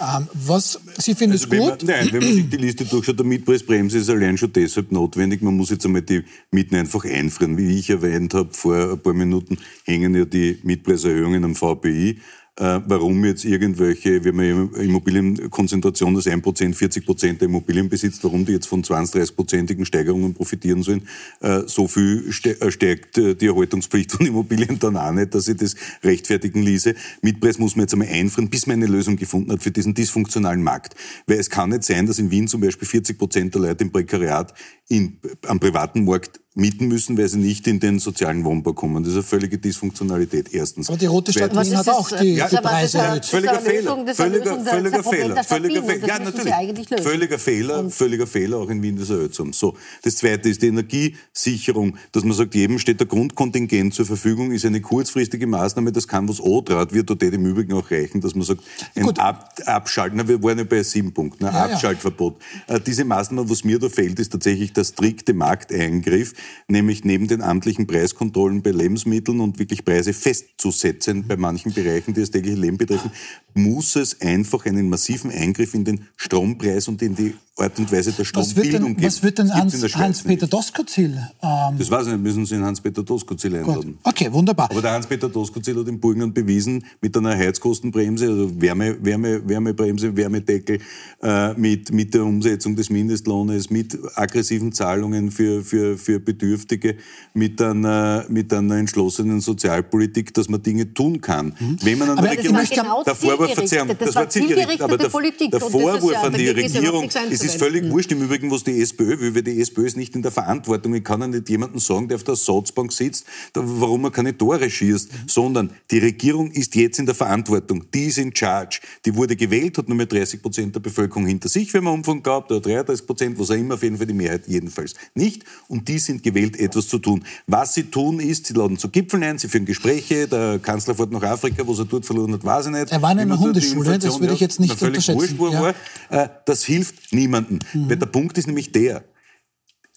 [0.00, 1.82] Ähm, was Sie finden also es gut?
[1.82, 5.42] Man, nein, wenn man sich die Liste durchschaut, der Mietpreisbremse ist allein schon deshalb notwendig.
[5.42, 7.56] Man muss jetzt einmal die Mieten einfach einfrieren.
[7.56, 12.18] Wie ich erwähnt habe, vor ein paar Minuten hängen ja die Mietpreiserhöhungen am VPI
[12.58, 16.42] äh, warum jetzt irgendwelche, haben ja Immobilienkonzentration, das 1%,
[16.74, 21.06] 40% der Immobilien besitzt, warum die jetzt von 20, 30-prozentigen Steigerungen profitieren sollen.
[21.40, 25.74] Äh, so viel äh, stärkt die Erhaltungspflicht von Immobilien dann auch nicht, dass ich das
[26.02, 26.94] rechtfertigen ließe.
[27.20, 30.62] Mietpreis muss man jetzt einmal einfrieren, bis man eine Lösung gefunden hat für diesen dysfunktionalen
[30.62, 30.94] Markt.
[31.26, 33.92] Weil es kann nicht sein, dass in Wien zum Beispiel 40 Prozent der Leute im
[33.92, 34.54] Prekariat
[34.88, 39.02] in, am privaten Markt mieten müssen, weil sie nicht in den sozialen Wohnbau kommen.
[39.02, 40.88] Das ist eine völlige Dysfunktionalität, erstens.
[40.88, 43.26] Aber die Rote Stadt Wien hat auch die, ja, die Preise erhöht.
[43.26, 44.14] Völliger Fehler.
[44.14, 45.44] Völliger, völliger Fehler.
[45.44, 46.06] Völliger Fehler.
[46.06, 47.02] Ja, natürlich.
[47.02, 49.52] Völliger Fehler, völliger Fehler, auch in Wien das erhöht zu haben.
[49.52, 49.76] So.
[50.02, 54.64] Das zweite ist die Energiesicherung, dass man sagt, jedem steht der Grundkontingent zur Verfügung, ist
[54.64, 58.44] eine kurzfristige Maßnahme, das kann was O-Draht, wird dort im Übrigen auch reichen, dass man
[58.44, 58.62] sagt,
[58.94, 62.36] ein Ab Abschalten, na, wir waren ja bei sieben Punkten, ein ja, Abschaltverbot.
[62.68, 62.76] Ja.
[62.76, 66.32] Äh, diese Maßnahme, was mir da fehlt, ist tatsächlich der strikte Markteingriff,
[66.68, 72.20] nämlich neben den amtlichen Preiskontrollen bei Lebensmitteln und wirklich Preise festzusetzen bei manchen Bereichen, die
[72.20, 73.10] das tägliche Leben betreffen,
[73.54, 78.12] muss es einfach einen massiven Eingriff in den Strompreis und in die Art und Weise
[78.12, 79.06] der Strombildung geben.
[79.06, 81.18] Was wird denn Hans-Peter Hans Doskozil?
[81.42, 83.98] Ähm das weiß ich nicht, müssen Sie den Hans-Peter Doskozil einladen.
[84.02, 84.70] Okay, wunderbar.
[84.70, 90.14] Aber der Hans-Peter Doskozil hat in Burgenland bewiesen, mit einer Heizkostenbremse, also Wärme, Wärme, Wärmebremse,
[90.14, 90.80] Wärmedeckel,
[91.22, 96.96] äh, mit, mit der Umsetzung des Mindestlohnes, mit aggressiven Zahlungen für, für, für Bedürftige,
[97.32, 101.54] mit einer, mit einer entschlossenen Sozialpolitik, dass man Dinge tun kann.
[101.58, 101.78] Mhm.
[101.82, 102.58] Wenn man an der Regierung...
[102.68, 105.50] Genau der Vorwurf, Verzeihung, das, das war zielgerichtet, aber der, Politik.
[105.50, 107.90] der Vorwurf an die Regierung, es ist völlig mhm.
[107.90, 110.94] wurscht im Übrigen, was die SPÖ will, weil die SPÖ ist nicht in der Verantwortung.
[110.94, 114.68] Ich kann ja nicht jemandem sagen, der auf der Ersatzbank sitzt, warum er keine Tore
[114.68, 115.16] schießt, mhm.
[115.28, 117.84] sondern die Regierung ist jetzt in der Verantwortung.
[117.94, 118.80] Die ist in charge.
[119.04, 122.22] Die wurde gewählt, hat nur mehr 30 Prozent der Bevölkerung hinter sich, wenn man Umfang
[122.22, 125.44] glaubt, oder 33 Prozent, was auch immer, auf jeden Fall die Mehrheit jedenfalls nicht.
[125.68, 127.24] Und die sind gewählt, etwas zu tun.
[127.46, 131.12] Was sie tun ist, sie laden zu Gipfeln ein, sie führen Gespräche, der Kanzler fährt
[131.12, 132.92] nach Afrika, was er dort verloren hat, weiß ich nicht.
[132.92, 135.38] Er war in einer Hundeschule, das würde ich jetzt nicht unterschätzen.
[135.38, 135.60] Wurscht, ja.
[135.60, 135.74] war,
[136.10, 137.58] äh, das hilft niemandem.
[137.72, 137.90] Mhm.
[137.90, 139.04] Weil der Punkt ist nämlich der,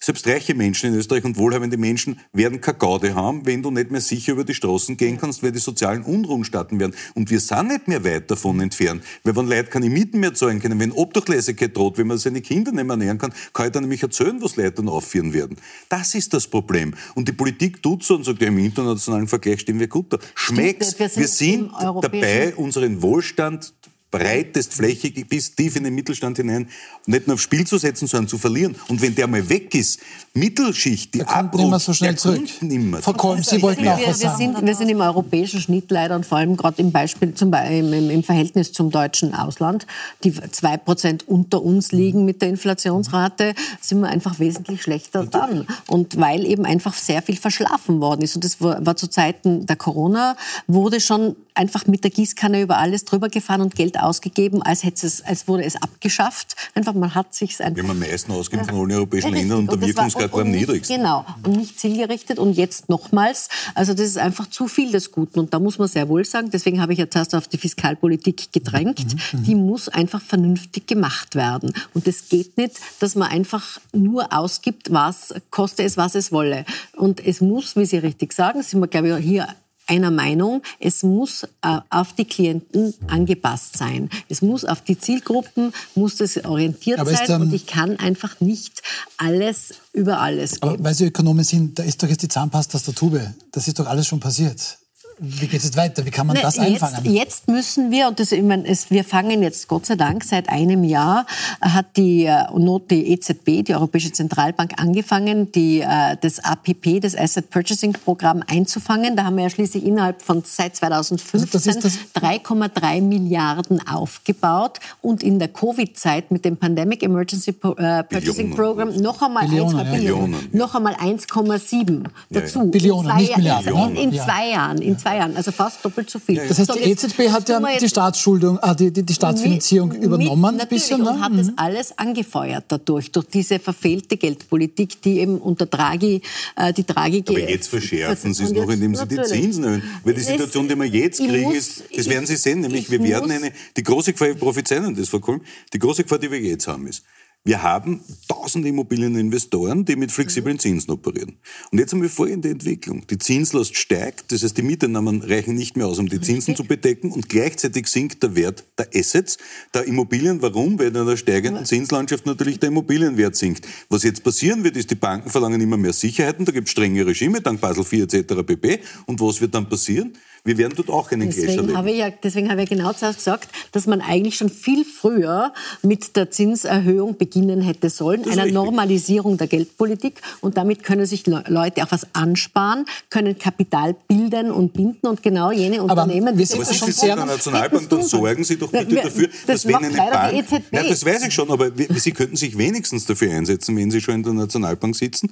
[0.02, 3.90] selbst reiche Menschen in Österreich und wohlhabende Menschen werden keine Gaude haben, wenn du nicht
[3.90, 6.94] mehr sicher über die Straßen gehen kannst, weil die sozialen Unruhen starten werden.
[7.14, 9.04] Und wir sind nicht mehr weit davon entfernt.
[9.24, 12.72] Weil wenn Leute keine Mieten mehr zahlen können, wenn Obdachlosigkeit droht, wenn man seine Kinder
[12.72, 15.58] nicht mehr ernähren kann, kann ich dann nämlich erzählen, was Leute dann aufführen werden.
[15.90, 16.94] Das ist das Problem.
[17.14, 20.18] Und die Politik tut so und sagt, ja, im internationalen Vergleich stehen wir gut da.
[20.34, 20.98] Schmeckt's.
[20.98, 23.74] Wir sind, wir sind dabei, unseren Wohlstand
[24.10, 26.68] breitest, flächig bis tief in den Mittelstand hinein
[27.06, 28.76] nicht nur aufs Spiel zu setzen, sondern zu verlieren.
[28.88, 30.00] Und wenn der mal weg ist,
[30.34, 32.48] Mittelschicht, die abrutscht, nicht mehr so schnell zurück.
[32.60, 33.02] Nimmer.
[33.02, 34.38] Frau Kolm, Sie wollten auch was sagen.
[34.38, 37.52] Wir sind, wir sind im europäischen Schnitt leider und vor allem gerade im Beispiel zum,
[37.52, 39.86] im, im Verhältnis zum deutschen Ausland,
[40.24, 45.66] die zwei Prozent unter uns liegen mit der Inflationsrate, sind wir einfach wesentlich schlechter dran.
[45.86, 48.36] Und weil eben einfach sehr viel verschlafen worden ist.
[48.36, 52.78] Und das war, war zu Zeiten der Corona, wurde schon einfach mit der Gießkanne über
[52.78, 56.56] alles drüber gefahren und Geld ausgegeben, als, hätte es, als wurde es abgeschafft.
[56.74, 57.76] Einfach, man hat sich einfach...
[57.76, 60.96] Wir haben am meisten ausgegeben von allen europäischen Ländern und der Wirkungsgrad war am niedrigsten.
[60.96, 63.50] Genau, und nicht zielgerichtet und jetzt nochmals.
[63.74, 66.50] Also das ist einfach zu viel des Guten und da muss man sehr wohl sagen,
[66.50, 69.44] deswegen habe ich ja zuerst auf die Fiskalpolitik gedrängt, mhm, mhm.
[69.44, 71.74] die muss einfach vernünftig gemacht werden.
[71.92, 76.64] Und es geht nicht, dass man einfach nur ausgibt, was koste es, was es wolle.
[76.96, 79.46] Und es muss, wie Sie richtig sagen, sind wir, glaube ich, hier
[79.90, 84.08] einer Meinung, es muss äh, auf die Klienten angepasst sein.
[84.28, 88.40] Es muss auf die Zielgruppen, muss das orientiert Aber sein ähm, und ich kann einfach
[88.40, 88.82] nicht
[89.18, 90.84] alles über alles Aber geben.
[90.84, 93.20] weil Sie Ökonomen sind, da ist doch jetzt die Zahnpasta aus der Tube.
[93.52, 94.78] Das ist doch alles schon passiert.
[95.22, 96.04] Wie geht es jetzt weiter?
[96.06, 97.12] Wie kann man Ne, das jetzt, einfangen?
[97.12, 100.48] jetzt müssen wir, und das, ich meine, es, wir fangen jetzt Gott sei Dank seit
[100.48, 101.26] einem Jahr,
[101.60, 102.44] äh, hat die, äh,
[102.90, 109.14] die EZB, die Europäische Zentralbank, angefangen, die, äh, das APP, das Asset Purchasing Programm einzufangen.
[109.14, 113.86] Da haben wir ja schließlich innerhalb von seit 2015 Also das ist das- 3,3 Milliarden
[113.86, 118.54] aufgebaut und in der Covid-Zeit mit dem Pandemic Emergency Purchasing Billionen.
[118.56, 119.92] Program noch einmal, Billionen, 1, ja.
[119.96, 120.58] Billionen, Billionen, ja.
[120.58, 122.70] noch einmal 1,7 dazu.
[122.70, 123.90] Billionen, In zwei nicht Milliarden, ne?
[123.90, 124.24] In, in Ja.
[124.24, 126.36] zwei Jahren, in zwei Jahren, also fast doppelt so viel.
[126.48, 130.02] Das heißt, So, die EZB hat ja die Staatsschuldung, ah, die, die, die Staatsfinanzierung mit-
[130.02, 130.98] übernommen ein mit, bisschen.
[131.00, 131.26] natürlich, Ne?
[131.26, 136.22] und hat das alles angefeuert dadurch, durch diese verfehlte Geldpolitik, die eben unter Draghi,
[136.56, 137.22] äh, die Draghi...
[137.28, 139.20] Aber jetzt verschärfen Sie es noch, indem Sie die.
[139.22, 139.82] Zinsen erhöhen.
[140.04, 142.90] Weil die Situation, die wir jetzt kriegen, muss- ist, das werden Sie sehen, nämlich ich
[142.90, 145.40] wir werden eine, die große Gefahr, wir prophezeien das, Frau Kohl,
[145.72, 147.02] die große Gefahr, die wir jetzt haben, ist,
[147.42, 150.60] wir haben tausende Immobilieninvestoren, die mit flexiblen Mhm.
[150.60, 151.38] Zinsen operieren.
[151.72, 153.06] Und jetzt haben wir folgende Entwicklung.
[153.06, 156.64] Die Zinslast steigt, das heißt, die Mieteinnahmen reichen nicht mehr aus, um die Zinsen zu
[156.64, 159.38] bedecken und gleichzeitig sinkt der Wert der Assets,
[159.72, 160.42] der Immobilien.
[160.42, 160.78] Warum?
[160.78, 163.66] Weil in einer steigenden Zinslandschaft natürlich der Immobilienwert sinkt.
[163.88, 167.06] Was jetzt passieren wird, ist, die Banken verlangen immer mehr Sicherheiten, da gibt es strenge
[167.06, 168.34] Regime, dank Basel IV etc.
[168.44, 168.80] pp.
[169.06, 170.12] Und was wird dann passieren?
[170.44, 171.76] Wir werden dort auch einen Deswegen erleben.
[171.76, 175.52] habe, ich ja, deswegen habe ich ja genau gesagt, dass man eigentlich schon viel früher
[175.82, 178.54] mit der Zinserhöhung beginnen hätte sollen, einer richtig.
[178.54, 180.20] Normalisierung der Geldpolitik.
[180.40, 185.22] Und damit können sich Le- Leute auch was ansparen, können Kapital bilden und binden und
[185.22, 186.36] genau jene Unternehmen...
[186.38, 189.28] wir die sind Aber schon sehr- der Nationalbank, dann sorgen Sie doch bitte Wir- dafür,
[189.46, 190.30] das dass wenn eine Bank...
[190.32, 190.64] die EZB.
[190.72, 194.00] Nein, das weiß ich schon, aber wir- Sie könnten sich wenigstens dafür einsetzen, wenn Sie
[194.00, 195.30] schon in der Nationalbank sitzen,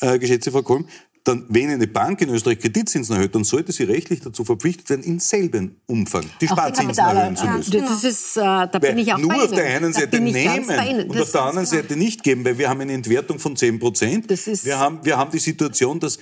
[0.00, 0.86] äh, geschätzte Frau Kolm,
[1.28, 5.02] dann, wenn eine Bank in Österreich Kreditzinsen erhöht, dann sollte sie rechtlich dazu verpflichtet werden,
[5.02, 7.80] in selben Umfang die Sparzinsen erhöhen zu Ja, müssen.
[7.82, 10.64] Das ist, äh, da bin ich auch nur auf der einen Da Seite nehmen
[11.10, 11.82] und auf der anderen klar.
[11.82, 14.26] Seite nicht geben, weil wir haben eine Entwertung von 10 Prozent.
[14.64, 16.18] Wir haben, wir haben die Situation, dass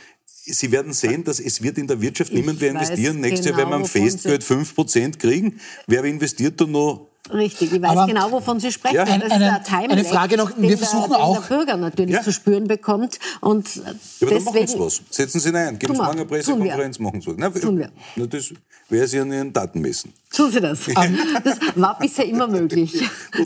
[0.48, 3.20] Sie werden sehen, dass es wird in der Wirtschaft niemand mehr investieren.
[3.20, 5.58] Nächstes Jahr genau, werden wir am Sie- Festgeld 5 Prozent kriegen.
[5.88, 7.08] Wer investiert da noch?
[7.32, 8.96] Richtig, ich weiß Aber- genau, wovon Sie sprechen.
[8.96, 9.04] Ja.
[9.04, 9.24] Das Eine-
[9.60, 10.50] ist ein eine Frage noch.
[10.56, 12.22] Wir versuchen der, auch- Den der Bürger natürlich Ja.
[12.22, 13.18] zu spüren bekommt.
[13.40, 13.94] Und Ja, aber
[14.30, 15.00] dann machen Sie deswegen, was.
[15.10, 15.78] Setzen Sie ihn ein.
[15.78, 17.34] Geben Sie morgen eine Pressekonferenz, machen Sie was.
[17.38, 17.90] Na, Tun wir.
[18.16, 18.52] Na, das
[18.88, 20.12] wäre Sie an Ihren Daten messen.
[20.34, 20.80] Tun Sie das.
[21.44, 22.94] Das war bisher immer möglich.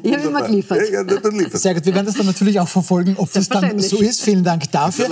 [0.03, 0.81] Ich habe immer geliefert.
[0.91, 1.51] Ja, dann.
[1.53, 4.23] Sehr gut, wir werden das dann natürlich auch verfolgen, ob das dann so ist.
[4.23, 5.07] Vielen Dank dafür.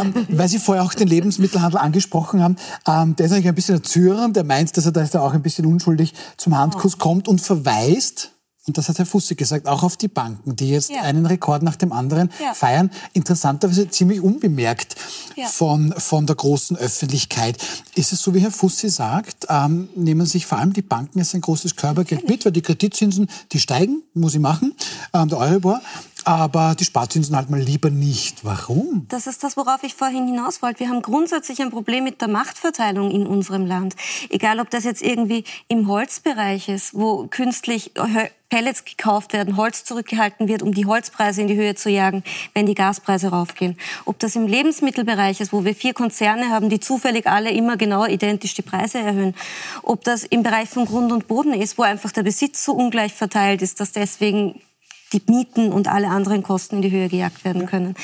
[0.00, 2.56] Ähm, weil Sie vorher auch den Lebensmittelhandel angesprochen haben,
[2.86, 5.42] ähm, der ist eigentlich ein bisschen ein Zürer, der meint, dass er da auch ein
[5.42, 8.09] bisschen unschuldig zum Handkuss kommt und verweist,
[8.66, 11.00] und das hat Herr Fusse gesagt, auch auf die Banken, die jetzt Ja.
[11.02, 12.52] einen Rekord nach dem anderen Ja.
[12.54, 12.90] feiern.
[13.14, 14.96] Interessanterweise ziemlich unbemerkt
[15.34, 15.46] Ja.
[15.46, 17.56] von, von der großen Öffentlichkeit.
[17.94, 21.34] Ist es so, wie Herr Fussi sagt, ähm, nehmen sich vor allem die Banken jetzt
[21.34, 24.74] ein großes Körpergeld mit, weil die Kreditzinsen, die steigen, muss ich machen,
[25.14, 25.80] ähm, der Euribor,
[26.26, 28.44] aber die Sparzinsen halt mal lieber nicht.
[28.44, 29.06] Warum?
[29.08, 30.80] Das ist das, worauf ich vorhin hinaus wollte.
[30.80, 33.96] Wir haben grundsätzlich ein Problem mit der Machtverteilung in unserem Land.
[34.28, 37.92] Egal, ob das jetzt irgendwie im Holzbereich ist, wo künstlich
[38.50, 42.66] Pellets gekauft werden, Holz zurückgehalten wird, um die Holzpreise in die Höhe zu jagen, wenn
[42.66, 43.78] die Gaspreise raufgehen.
[44.04, 48.04] Ob das im Lebensmittelbereich ist, wo wir vier Konzerne haben, die zufällig alle immer genau
[48.04, 49.34] identisch die Preise erhöhen.
[49.82, 53.14] Ob das im Bereich von Grund und Boden ist, wo einfach der Besitz so ungleich
[53.14, 54.60] verteilt ist, dass deswegen
[55.12, 57.94] die Mieten und alle anderen Kosten in die Höhe gejagt werden können.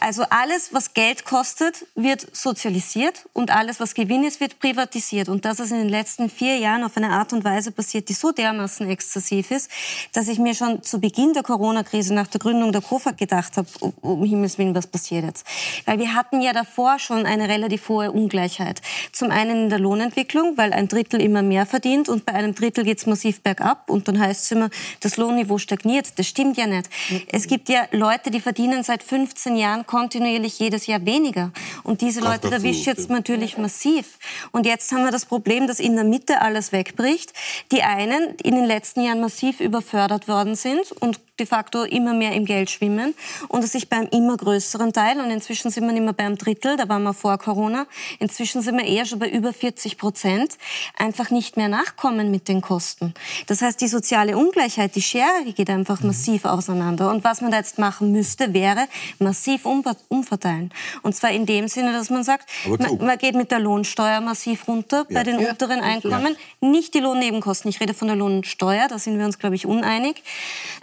[0.00, 5.28] Also alles, was Geld kostet, wird sozialisiert und alles, was Gewinn ist, wird privatisiert.
[5.28, 8.12] Und das ist in den letzten vier Jahren auf eine Art und Weise passiert, die
[8.12, 9.70] so dermaßen exzessiv ist,
[10.12, 13.68] dass ich mir schon zu Beginn der Corona-Krise nach der Gründung der KOFAG gedacht habe,
[13.80, 15.44] um, um Himmels Willen, was passiert jetzt?
[15.84, 18.80] Weil wir hatten ja davor schon eine relativ hohe Ungleichheit.
[19.12, 22.84] Zum einen in der Lohnentwicklung, weil ein Drittel immer mehr verdient und bei einem Drittel
[22.84, 26.18] geht es massiv bergab und dann heißt es immer, das Lohnniveau stagniert.
[26.18, 26.88] Das stimmt ja nicht.
[27.32, 31.50] Es gibt ja Leute, die verdienen seit 15 Jahren kontinuierlich jedes Jahr weniger.
[31.82, 34.18] Und diese Kommt Leute erwischt jetzt natürlich massiv.
[34.52, 37.32] Und jetzt haben wir das Problem, dass in der Mitte alles wegbricht.
[37.72, 42.32] Die einen in den letzten Jahren massiv überfördert worden sind und de facto immer mehr
[42.32, 43.14] im Geld schwimmen
[43.48, 46.76] und es sich beim immer größeren Teil, und inzwischen sind wir nicht mehr beim Drittel,
[46.76, 47.86] da waren wir vor Corona,
[48.18, 50.58] inzwischen sind wir eher schon bei über 40 Prozent,
[50.96, 53.14] einfach nicht mehr nachkommen mit den Kosten.
[53.46, 57.10] Das heißt, die soziale Ungleichheit, die Schere geht einfach massiv auseinander.
[57.10, 58.86] Und was man da jetzt machen müsste, wäre
[59.18, 59.77] massiv um,
[60.08, 60.72] umverteilen.
[61.02, 64.66] Und zwar in dem Sinne, dass man sagt, man, man geht mit der Lohnsteuer massiv
[64.68, 65.24] runter bei Ja.
[65.24, 65.50] den Ja.
[65.50, 67.68] unteren Einkommen, nicht die Lohnnebenkosten.
[67.70, 70.22] Ich rede von der Lohnsteuer, da sind wir uns, glaube ich, uneinig.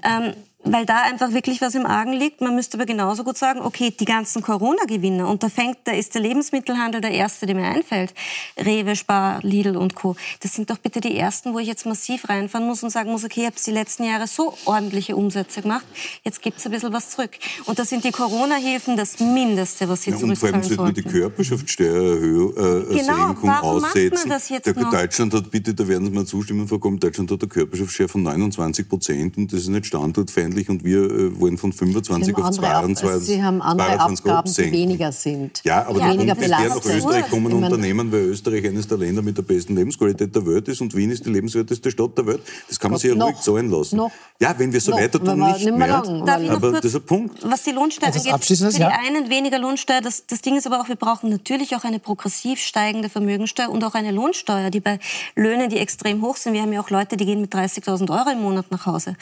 [0.04, 0.34] Ähm,
[0.66, 2.42] weil da einfach wirklich was im Argen liegt.
[2.42, 6.16] Man müsste aber genauso gut sagen, okay, die ganzen Corona-Gewinner, und da fängt, da ist
[6.16, 8.14] der Lebensmittelhandel der erste, der mir einfällt.
[8.58, 10.16] Rewe, Spar, Lidl und Co.
[10.42, 13.24] Das sind doch bitte die ersten, wo ich jetzt massiv reinfahren muss und sagen muss,
[13.24, 15.86] okay, ihr habt die letzten Jahre so ordentliche Umsätze gemacht,
[16.24, 17.32] jetzt gibt's ein bisschen was zurück.
[17.66, 20.70] Und da sind die Corona-Hilfen das Mindeste, was sie ja, zurückzahlen sollten.
[20.70, 24.14] Und vor allem sollte man die Körperschaftssteuererhöhung äh, genau, warum aussetzen.
[24.14, 24.92] Macht man das jetzt der, noch?
[24.92, 28.24] Deutschland hat, bitte, da werden Sie mir zustimmen, Frau Komm, Deutschland hat eine Körperschaftssteuer von
[28.24, 33.28] 29 Prozent und das ist nicht standortfeindlich und wir äh, wollen von 25 auf 22
[33.28, 35.62] Sie haben andere Abgaben, die weniger sind.
[35.64, 39.38] Ja, aber ja, weniger das nach Österreich kommen Unternehmen, weil Österreich eines der Länder mit
[39.38, 42.42] der besten Lebensqualität der Welt ist und Wien ist die lebenswerteste Stadt der Welt.
[42.68, 43.98] Das kann man sich ja ruhig zahlen lassen.
[43.98, 44.12] Noch.
[44.40, 45.00] Ja, wenn wir so noch.
[45.00, 45.88] weiter tun, nicht, nicht mehr.
[45.88, 47.40] Lang, aber das ist ein Punkt.
[47.44, 48.90] Was die Lohnsteuer angeht, für die ja.
[48.90, 50.02] einen weniger Lohnsteuer.
[50.02, 53.84] Das, das Ding ist aber auch, wir brauchen natürlich auch eine progressiv steigende Vermögensteuer und
[53.84, 55.00] auch eine Lohnsteuer, die bei
[55.36, 58.30] Löhnen, die extrem hoch sind, wir haben ja auch Leute, die gehen mit 30.000 Euro
[58.30, 59.16] im Monat nach Hause.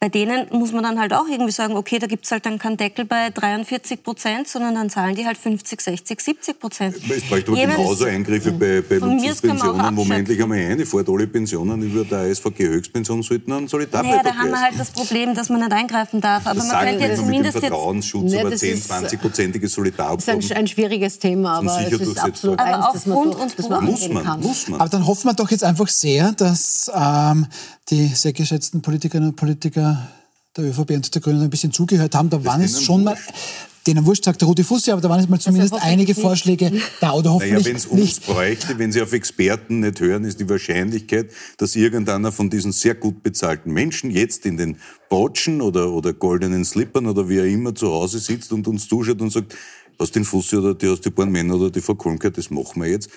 [0.00, 2.58] Bei denen muss man dann halt auch irgendwie sagen, okay, da gibt es halt dann
[2.58, 6.96] keinen Deckel bei 43 Prozent, sondern dann zahlen die halt 50, 60, 70 Prozent.
[6.96, 11.08] Es bräuchte aber genauso Eingriffe bei, bei Luxuspensionen, wo man endlich einmal einfährt.
[11.08, 14.90] Alle Pensionen über der ASVG Höchstpension sollten einen Solidarbetrag naja, da haben wir halt das
[14.90, 16.46] Problem, dass man nicht eingreifen darf.
[16.46, 20.40] Aber das man könnte ja zumindest dem Vertrauensschutz über 10, 20-prozentiges Solidarabkommen.
[20.40, 23.54] Das ist ein, ein schwieriges Thema, aber es ist absolut aber eins, das man, durch,
[23.54, 24.40] das man muss man, kann.
[24.40, 24.80] Muss man.
[24.80, 27.46] Aber dann hoffen wir doch jetzt einfach sehr, dass ähm,
[27.90, 30.08] die sehr geschätzten Politikerinnen und Politiker
[30.58, 32.30] der ÖVP und der Grünen ein bisschen zugehört haben.
[32.30, 33.16] Da das waren es schon mal
[33.86, 36.20] denen wurscht, sagt der Rudi Fussi, aber da waren jetzt mal zumindest also einige nicht.
[36.20, 40.24] Vorschläge da oder hoffentlich naja, wenn es uns bräuchte, wenn Sie auf Experten nicht hören,
[40.24, 44.76] ist die Wahrscheinlichkeit, dass irgendeiner von diesen sehr gut bezahlten Menschen jetzt in den
[45.08, 49.20] Botschen oder, oder goldenen Slippern oder wie er immer zu Hause sitzt und uns zuschaut
[49.22, 49.56] und sagt,
[49.96, 52.88] aus den Fussi oder die aus die Männer oder die Frau Kolmker, das machen wir
[52.88, 53.08] jetzt.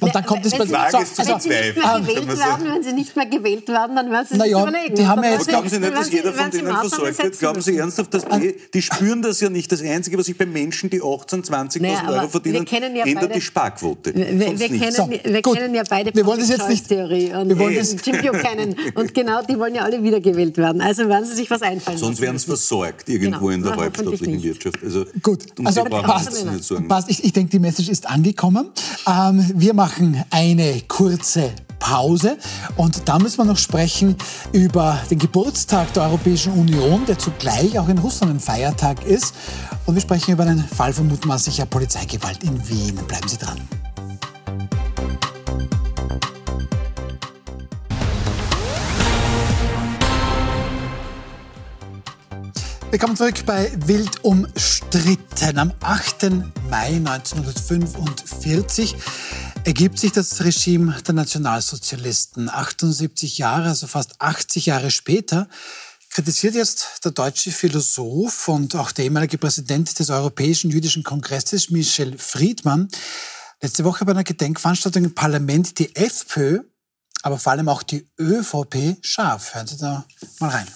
[0.00, 2.82] Und dann kommt es bei Frage ist zu wenn sie nicht mehr gewählt werden, wenn
[2.82, 4.94] sie nicht mehr gewählt werden, dann werden sie naja, sich überlegen.
[4.94, 7.38] Die haben ja jetzt glauben Sie nicht, dass jeder von denen versorgt wird?
[7.38, 9.70] Glauben Sie ernsthaft, dass die, die spüren das ja nicht.
[9.70, 13.40] Das Einzige, was ich bei Menschen, die 18, 20.000 naja, Euro verdienen, ja ändert die
[13.40, 14.14] Sparquote.
[14.14, 16.88] Wir, wir, kennen, so, wir kennen, ja beide wir wollen das jetzt nicht.
[16.88, 18.76] Theorie und wir wollen das Jim kennen.
[18.94, 20.80] Und genau, die wollen ja alle wiedergewählt werden.
[20.80, 23.50] Also werden sie sich was einfallen Sonst werden sie versorgt irgendwo genau.
[23.50, 24.78] in der halbstaatlichen Wirtschaft.
[24.82, 26.46] Also, Gut, also passt.
[26.88, 27.10] passt.
[27.10, 28.70] Ich, ich denke, die Message ist angekommen.
[29.06, 32.38] Ähm, wir machen eine kurze Pause.
[32.76, 34.16] Und da müssen wir noch sprechen
[34.52, 39.34] über den Geburtstag der Europäischen Union, der zugleich auch in Russland ein Feiertag ist.
[39.84, 42.96] Und wir sprechen über einen Fall von mutmaßlicher Polizeigewalt in Wien.
[43.06, 43.60] Bleiben Sie dran.
[52.90, 55.58] Willkommen zurück bei Wild umstritten.
[55.58, 56.30] Am 8.
[56.70, 58.96] Mai 1945
[59.66, 62.48] ergibt sich das Regime der Nationalsozialisten.
[62.48, 65.48] 78 Jahre, also fast 80 Jahre später,
[66.10, 72.16] kritisiert jetzt der deutsche Philosoph und auch der ehemalige Präsident des Europäischen Jüdischen Kongresses, Michel
[72.16, 72.88] Friedmann,
[73.60, 76.60] letzte Woche bei einer Gedenkveranstaltung im Parlament die FPÖ,
[77.22, 79.52] aber vor allem auch die ÖVP scharf.
[79.52, 80.04] Hören Sie da
[80.38, 80.68] mal rein.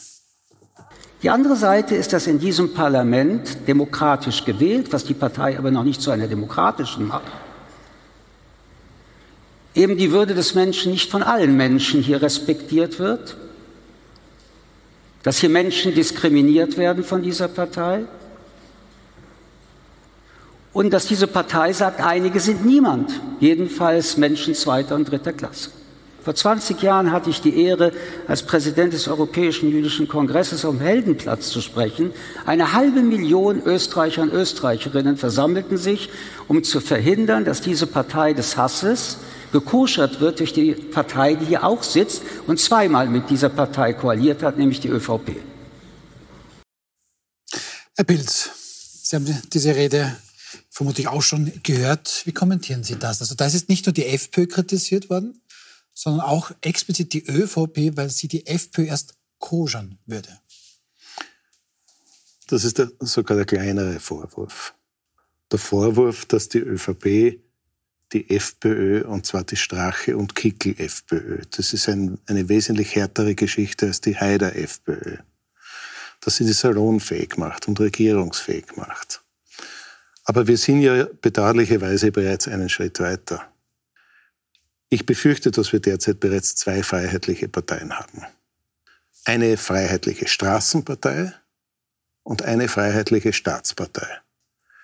[1.22, 5.84] Die andere Seite ist, dass in diesem Parlament demokratisch gewählt, was die Partei aber noch
[5.84, 7.30] nicht zu einer demokratischen macht,
[9.80, 13.36] eben die Würde des Menschen nicht von allen Menschen hier respektiert wird,
[15.22, 18.04] dass hier Menschen diskriminiert werden von dieser Partei
[20.72, 25.70] und dass diese Partei sagt, einige sind niemand, jedenfalls Menschen zweiter und dritter Klasse.
[26.22, 27.92] Vor 20 Jahren hatte ich die Ehre,
[28.28, 32.12] als Präsident des Europäischen Jüdischen Kongresses dem Heldenplatz zu sprechen.
[32.44, 36.10] Eine halbe Million Österreicher und Österreicherinnen versammelten sich,
[36.46, 39.16] um zu verhindern, dass diese Partei des Hasses
[39.52, 44.42] gekoschert wird durch die Partei, die hier auch sitzt und zweimal mit dieser Partei koaliert
[44.42, 45.36] hat, nämlich die ÖVP.
[47.96, 48.50] Herr Pilz,
[49.02, 50.16] Sie haben diese Rede
[50.70, 52.22] vermutlich auch schon gehört.
[52.24, 53.20] Wie kommentieren Sie das?
[53.20, 55.42] Also da ist nicht nur die FPÖ kritisiert worden,
[55.94, 60.28] sondern auch explizit die ÖVP, weil sie die FPÖ erst koschern würde.
[62.46, 64.74] Das ist der, sogar der kleinere Vorwurf.
[65.52, 67.40] Der Vorwurf, dass die ÖVP
[68.12, 71.42] die FPÖ, und zwar die Strache- und Kickel-FPÖ.
[71.50, 75.18] Das ist ein, eine wesentlich härtere Geschichte als die Haider-FPÖ.
[76.20, 79.22] Dass sie die salonfähig macht und regierungsfähig macht.
[80.24, 83.46] Aber wir sind ja bedauerlicherweise bereits einen Schritt weiter.
[84.88, 88.26] Ich befürchte, dass wir derzeit bereits zwei freiheitliche Parteien haben.
[89.24, 91.32] Eine freiheitliche Straßenpartei
[92.22, 94.20] und eine freiheitliche Staatspartei.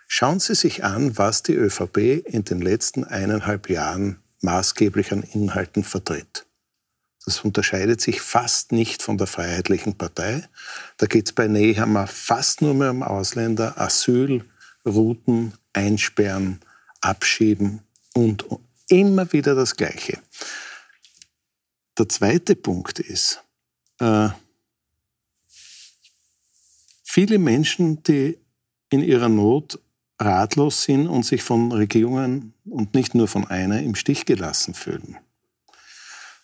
[0.07, 5.83] Schauen Sie sich an, was die ÖVP in den letzten eineinhalb Jahren maßgeblich an Inhalten
[5.83, 6.47] vertritt.
[7.25, 10.49] Das unterscheidet sich fast nicht von der Freiheitlichen Partei.
[10.97, 14.45] Da geht es bei Nehammer fast nur mehr um Ausländer, Asyl,
[14.87, 16.61] Routen, Einsperren,
[17.01, 17.81] Abschieben
[18.15, 18.45] und
[18.89, 20.21] immer wieder das Gleiche.
[21.99, 23.43] Der zweite Punkt ist,
[23.99, 24.29] äh,
[27.03, 28.39] viele Menschen, die
[28.91, 29.81] in ihrer Not
[30.19, 35.19] ratlos sind und sich von Regierungen und nicht nur von einer im Stich gelassen fühlen,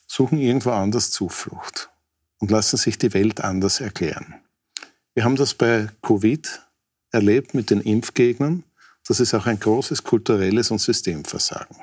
[0.06, 1.90] suchen irgendwo anders Zuflucht
[2.38, 4.34] und lassen sich die Welt anders erklären.
[5.14, 6.62] Wir haben das bei Covid
[7.10, 8.64] erlebt mit den Impfgegnern.
[9.06, 11.76] Das ist auch ein großes kulturelles und Systemversagen.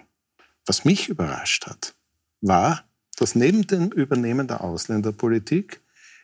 [0.65, 1.95] Was mich überrascht hat,
[2.41, 2.83] war,
[3.17, 5.81] dass neben dem Übernehmen der Ausländerpolitik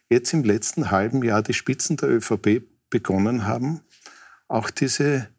[0.09, 3.81] jetzt im letzten halben Jahr die Spitzen der ÖVP begonnen haben,
[4.47, 5.29] auch diese,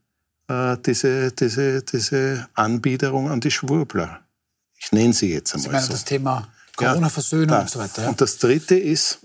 [0.48, 4.20] äh, diese, diese, diese Anbiederung an die Schwurbler.
[4.78, 5.92] Ich nenne sie jetzt einmal Sie meinen so.
[5.92, 8.02] das Thema Corona-Versöhnung Ja, und so weiter.
[8.02, 8.08] Ja.
[8.08, 9.18] Und das Dritte ist,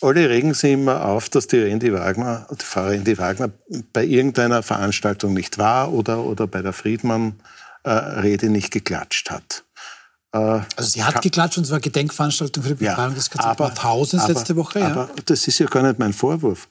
[0.00, 3.50] alle regen sich immer auf, dass die Randy Wagner, die Frau Randy Wagner
[3.92, 9.64] bei irgendeiner Veranstaltung nicht war oder, oder bei der Friedmann-Rede nicht geklatscht hat.
[10.32, 10.38] Äh,
[10.76, 14.80] Also sie hat geklatscht und zwar Gedenkveranstaltung für die Befreiung des KZ Mauthausen letzte Woche.
[14.80, 14.88] Ja.
[14.88, 16.68] Aber das ist ja gar nicht mein Vorwurf.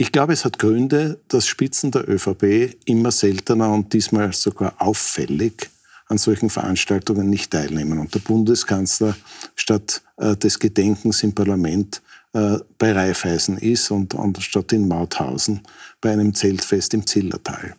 [0.00, 5.70] Ich glaube, es hat Gründe, dass Spitzen der ÖVP immer seltener und diesmal sogar auffällig
[6.06, 7.98] an solchen Veranstaltungen nicht teilnehmen.
[7.98, 9.16] Und der Bundeskanzler
[9.56, 12.00] statt äh, des Gedenkens im Parlament
[12.32, 15.62] äh, bei Raiffeisen ist und, und statt in Mauthausen
[16.00, 17.74] bei einem Zeltfest im Zillertal.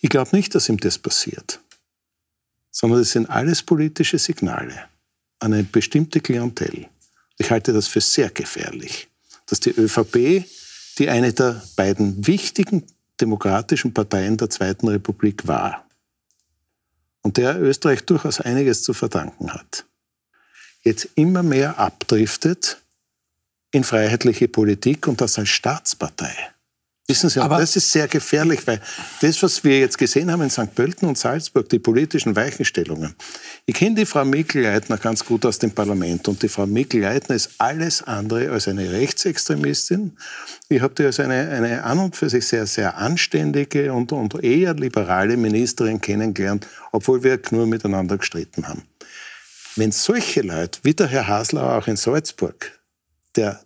[0.00, 1.60] Ich glaube nicht, dass ihm das passiert,
[2.72, 4.74] sondern es sind alles politische Signale
[5.38, 6.86] an eine bestimmte Klientel.
[7.38, 9.08] Ich halte das für sehr gefährlich,
[9.46, 10.44] dass die ÖVP,
[11.02, 12.86] die eine der beiden wichtigen
[13.20, 15.84] demokratischen Parteien der Zweiten Republik war
[17.22, 19.84] und der Österreich durchaus einiges zu verdanken hat,
[20.82, 22.80] jetzt immer mehr abdriftet
[23.72, 26.32] in freiheitliche Politik und das als Staatspartei.
[27.08, 28.80] Wissen Sie, Aber- das ist sehr gefährlich, weil
[29.20, 30.72] das, was wir jetzt gesehen haben in St.
[30.74, 33.16] Pölten und Salzburg, die politischen Weichenstellungen.
[33.66, 37.50] Ich kenne die Frau Mikl-Leitner ganz gut aus dem Parlament und die Frau Mikl-Leitner ist
[37.58, 40.16] alles andere als eine Rechtsextremistin.
[40.68, 44.42] Ich habe die als eine, eine an und für sich sehr, sehr anständige und, und
[44.42, 48.84] eher liberale Ministerin kennengelernt, obwohl wir nur miteinander gestritten haben.
[49.74, 52.78] Wenn solche Leute, wie der Herr Haslauer auch in Salzburg,
[53.34, 53.60] der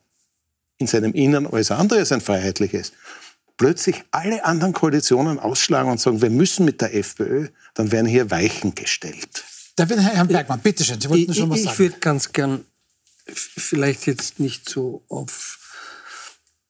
[0.78, 2.92] in seinem Innern alles andere als ein freiheitliches,
[3.56, 8.30] plötzlich alle anderen Koalitionen ausschlagen und sagen, wir müssen mit der FPÖ, dann werden hier
[8.30, 9.44] Weichen gestellt.
[9.76, 11.78] Da wird Herr Bergmann, bitteschön, Sie wollten Ich, schon was ich sagen.
[11.78, 12.64] würde ganz gern,
[13.26, 15.58] vielleicht jetzt nicht so auf,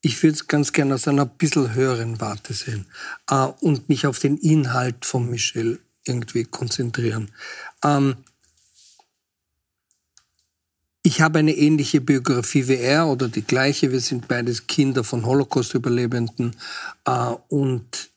[0.00, 2.86] ich würde es ganz gern aus einer bisschen höheren Warte sehen
[3.30, 7.30] äh, und mich auf den Inhalt von Michel irgendwie konzentrieren.
[7.84, 8.16] Ähm,
[11.06, 13.92] ich habe eine ähnliche Biografie wie er oder die gleiche.
[13.92, 16.56] Wir sind beides Kinder von Holocaust-Überlebenden.
[17.04, 17.10] Äh,
[17.46, 18.10] und,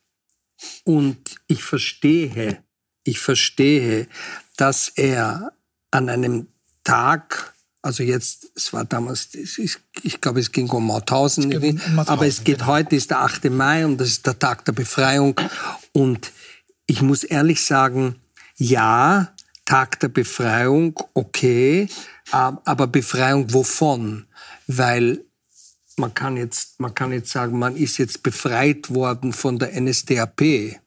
[0.85, 2.63] und ich verstehe,
[3.03, 4.07] ich verstehe,
[4.57, 5.51] dass er
[5.91, 6.47] an einem
[6.83, 12.09] Tag, also jetzt, es war damals, ich glaube, es ging um Mauthausen, Es um Mauthausen,
[12.09, 12.71] aber es geht genau.
[12.71, 13.51] heute, ist der 8.
[13.51, 15.39] Mai und das ist der Tag der Befreiung.
[15.93, 16.31] Und
[16.87, 18.15] ich muss ehrlich sagen,
[18.57, 19.31] ja,
[19.69, 21.87] Tag der Befreiung, okay,
[22.32, 24.27] aber Befreiung wovon?
[24.67, 25.23] Weil
[25.97, 30.80] man kann jetzt, man kann jetzt sagen, man ist jetzt befreit worden von der NSDAP.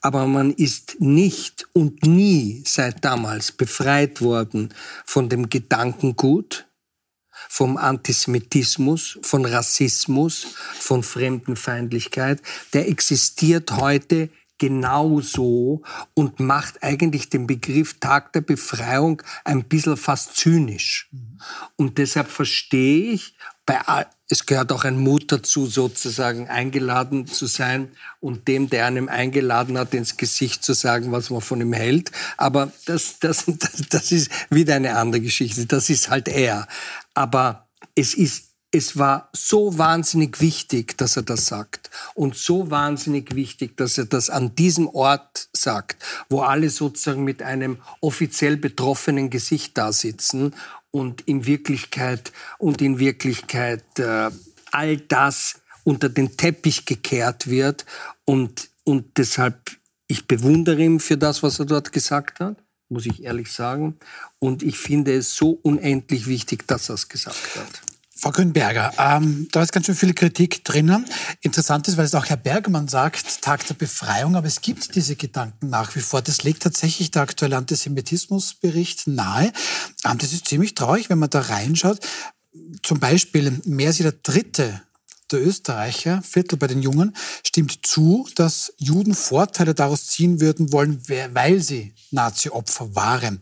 [0.00, 4.72] Aber man ist nicht und nie seit damals befreit worden
[5.04, 6.66] von dem Gedankengut,
[7.48, 10.46] vom Antisemitismus, von Rassismus,
[10.78, 12.40] von Fremdenfeindlichkeit.
[12.72, 15.82] Der existiert heute genauso
[16.14, 21.10] und macht eigentlich den Begriff Tag der Befreiung ein bisschen fast zynisch.
[21.76, 23.34] Und deshalb verstehe ich,
[23.66, 27.90] bei, es gehört auch ein Mut dazu, sozusagen eingeladen zu sein
[28.20, 32.12] und dem, der einem eingeladen hat, ins Gesicht zu sagen, was man von ihm hält.
[32.36, 33.44] Aber das, das,
[33.90, 35.66] das ist wieder eine andere Geschichte.
[35.66, 36.68] Das ist halt er.
[37.14, 41.90] Aber es ist es war so wahnsinnig wichtig, dass er das sagt.
[42.14, 47.42] Und so wahnsinnig wichtig, dass er das an diesem Ort sagt, wo alle sozusagen mit
[47.42, 50.54] einem offiziell betroffenen Gesicht da sitzen
[50.90, 54.30] und in Wirklichkeit, und in Wirklichkeit äh,
[54.70, 57.86] all das unter den Teppich gekehrt wird.
[58.24, 59.70] Und, und deshalb,
[60.08, 62.56] ich bewundere ihn für das, was er dort gesagt hat,
[62.88, 63.96] muss ich ehrlich sagen.
[64.38, 67.85] Und ich finde es so unendlich wichtig, dass er es gesagt hat.
[68.18, 71.04] Frau Grünberger, ähm, da ist ganz schön viel Kritik drinnen.
[71.42, 75.16] Interessant ist, weil es auch Herr Bergmann sagt, Tag der Befreiung, aber es gibt diese
[75.16, 76.22] Gedanken nach wie vor.
[76.22, 79.52] Das legt tatsächlich der aktuelle Antisemitismusbericht nahe.
[80.06, 81.98] Ähm, das ist ziemlich traurig, wenn man da reinschaut.
[82.82, 84.80] Zum Beispiel, mehr als jeder dritte
[85.30, 87.14] der Österreicher, Viertel bei den Jungen,
[87.44, 91.02] stimmt zu, dass Juden Vorteile daraus ziehen würden wollen,
[91.34, 93.40] weil sie Nazi-Opfer waren.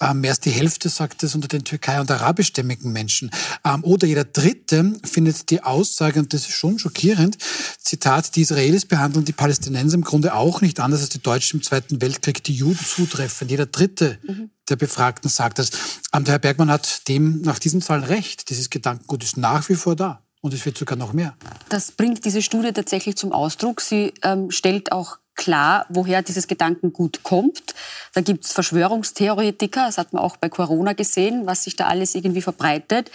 [0.00, 3.30] Ähm, mehr als die Hälfte sagt es unter den Türkei- und arabischstämmigen Menschen.
[3.64, 7.36] Ähm, oder jeder Dritte findet die Aussage, und das ist schon schockierend,
[7.78, 11.62] Zitat, die Israelis behandeln die Palästinenser im Grunde auch nicht anders als die Deutschen im
[11.62, 13.48] Zweiten Weltkrieg die Juden zutreffen.
[13.48, 14.50] Jeder Dritte mhm.
[14.68, 15.70] der Befragten sagt das.
[16.14, 18.48] Ähm, der Herr Bergmann hat dem nach diesen Zahlen recht.
[18.48, 20.22] Dieses Gedankengut ist nach wie vor da.
[20.42, 21.34] Und es wird sogar noch mehr.
[21.68, 23.80] Das bringt diese Studie tatsächlich zum Ausdruck.
[23.80, 27.74] Sie ähm, stellt auch klar, woher dieses Gedankengut kommt.
[28.14, 32.14] Da gibt es Verschwörungstheoretiker, das hat man auch bei Corona gesehen, was sich da alles
[32.14, 33.10] irgendwie verbreitet.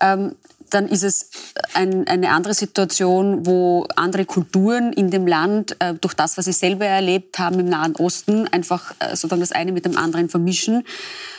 [0.00, 0.34] Ähm,
[0.70, 1.30] dann ist es
[1.74, 6.52] ein, eine andere Situation, wo andere Kulturen in dem Land äh, durch das, was sie
[6.52, 10.84] selber erlebt haben im Nahen Osten, einfach äh, sozusagen das eine mit dem anderen vermischen.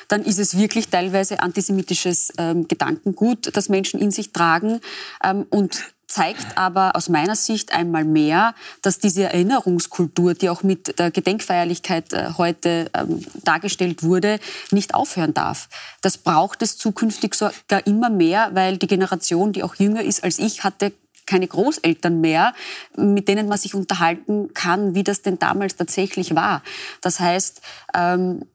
[0.08, 4.80] Dann ist es wirklich teilweise antisemitisches ähm, Gedankengut, das Menschen in sich tragen.
[5.24, 10.99] Ähm, und zeigt aber aus meiner Sicht einmal mehr, dass diese Erinnerungskultur, die auch mit
[10.99, 14.39] der Gedenkfeierlichkeit äh, heute ähm, dargestellt wurde,
[14.72, 15.70] nicht aufhören darf.
[16.01, 20.39] Das braucht es zukünftig sogar immer mehr, weil die Generation, die auch jünger ist als
[20.39, 20.91] ich, hatte
[21.28, 22.53] keine Großeltern mehr,
[22.97, 26.64] mit denen man sich unterhalten kann, wie das denn damals tatsächlich war.
[27.01, 27.62] Das heißt,
[27.93, 28.45] ähm,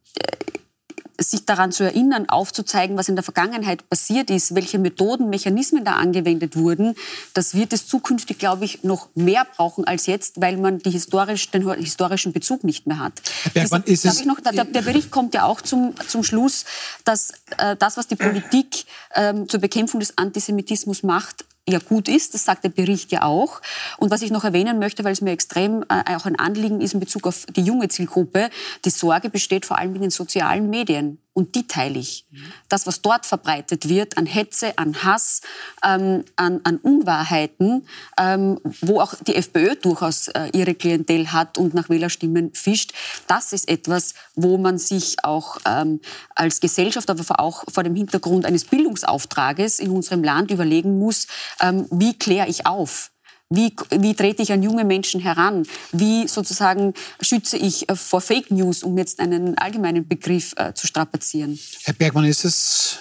[1.19, 5.93] sich daran zu erinnern, aufzuzeigen, was in der Vergangenheit passiert ist, welche Methoden, Mechanismen da
[5.93, 6.95] angewendet wurden,
[7.35, 11.51] das wird es zukünftig, glaube ich, noch mehr brauchen als jetzt, weil man die historisch,
[11.51, 13.23] den historischen Bezug nicht mehr hat.
[13.53, 16.65] Bergmann, das, ist noch, der, der, Bericht kommt ja auch zum, zum Schluss,
[17.05, 22.35] dass äh, das, was die Politik äh, zur Bekämpfung des Antisemitismus macht, ja gut ist.
[22.35, 23.61] Das sagt der Bericht ja auch.
[23.99, 26.95] Und was ich noch erwähnen möchte, weil es mir extrem äh, auch ein Anliegen ist
[26.95, 28.51] in Bezug auf die junge Zielgruppe,
[28.85, 31.19] die Sorge besteht vor allem in den sozialen Medien.
[31.35, 32.27] Und die teile ich.
[32.69, 35.41] Das, was dort verbreitet wird an Hetze, an Hass,
[35.85, 41.75] ähm, an, an, Unwahrheiten, ähm, wo auch die FPÖ durchaus äh, ihre Klientel hat und
[41.75, 42.93] nach Wählerstimmen fischt,
[43.27, 46.01] das ist etwas, wo man sich auch ähm,
[46.37, 51.27] als Gesellschaft, aber auch vor dem Hintergrund eines Bildungsauftrages in unserem Land überlegen muss,
[51.61, 53.11] ähm, wie kläre ich auf?
[53.51, 55.67] Wie, wie trete ich an junge Menschen heran?
[55.93, 60.87] Wie sozusagen schütze ich äh, vor Fake News, um jetzt einen allgemeinen Begriff äh, zu
[60.87, 61.59] strapazieren?
[61.83, 62.99] Herr Bergmann, ist es,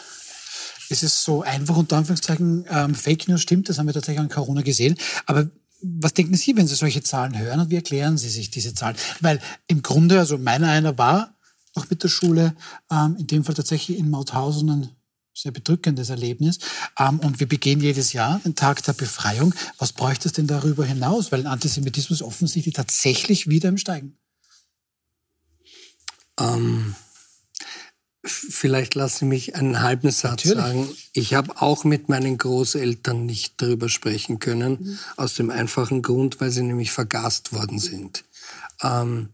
[0.89, 4.29] ist es so einfach, unter Anführungszeichen, ähm, Fake News stimmt, das haben wir tatsächlich an
[4.29, 4.97] Corona gesehen.
[5.25, 5.49] Aber
[5.81, 8.95] was denken Sie, wenn Sie solche Zahlen hören und wie erklären Sie sich diese Zahlen?
[9.21, 11.35] Weil im Grunde, also meiner einer war
[11.75, 12.55] noch mit der Schule,
[12.91, 14.89] ähm, in dem Fall tatsächlich in Mauthausen ein
[15.33, 16.59] sehr bedrückendes Erlebnis.
[16.97, 19.53] Ähm, und wir begehen jedes Jahr den Tag der Befreiung.
[19.77, 21.31] Was bräuchte es denn darüber hinaus?
[21.31, 24.17] Weil Antisemitismus offensichtlich tatsächlich wieder im Steigen.
[26.39, 26.95] Ähm,
[28.23, 30.57] vielleicht lassen Sie mich einen halben Satz Natürlich.
[30.57, 30.89] sagen.
[31.13, 34.99] Ich habe auch mit meinen Großeltern nicht darüber sprechen können, mhm.
[35.17, 38.23] aus dem einfachen Grund, weil sie nämlich vergast worden sind.
[38.81, 39.29] Ähm,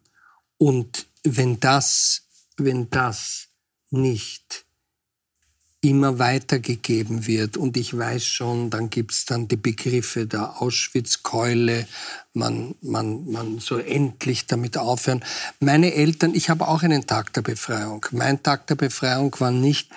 [0.58, 2.24] und wenn das,
[2.58, 3.48] wenn das
[3.92, 4.66] nicht
[5.82, 7.56] immer weitergegeben wird.
[7.56, 11.88] Und ich weiß schon, dann gibt's dann die Begriffe der Auschwitz-Keule,
[12.34, 15.24] man, man, man soll endlich damit aufhören.
[15.60, 18.06] Meine Eltern, ich habe auch einen Tag der Befreiung.
[18.12, 19.90] Mein Tag der Befreiung war nicht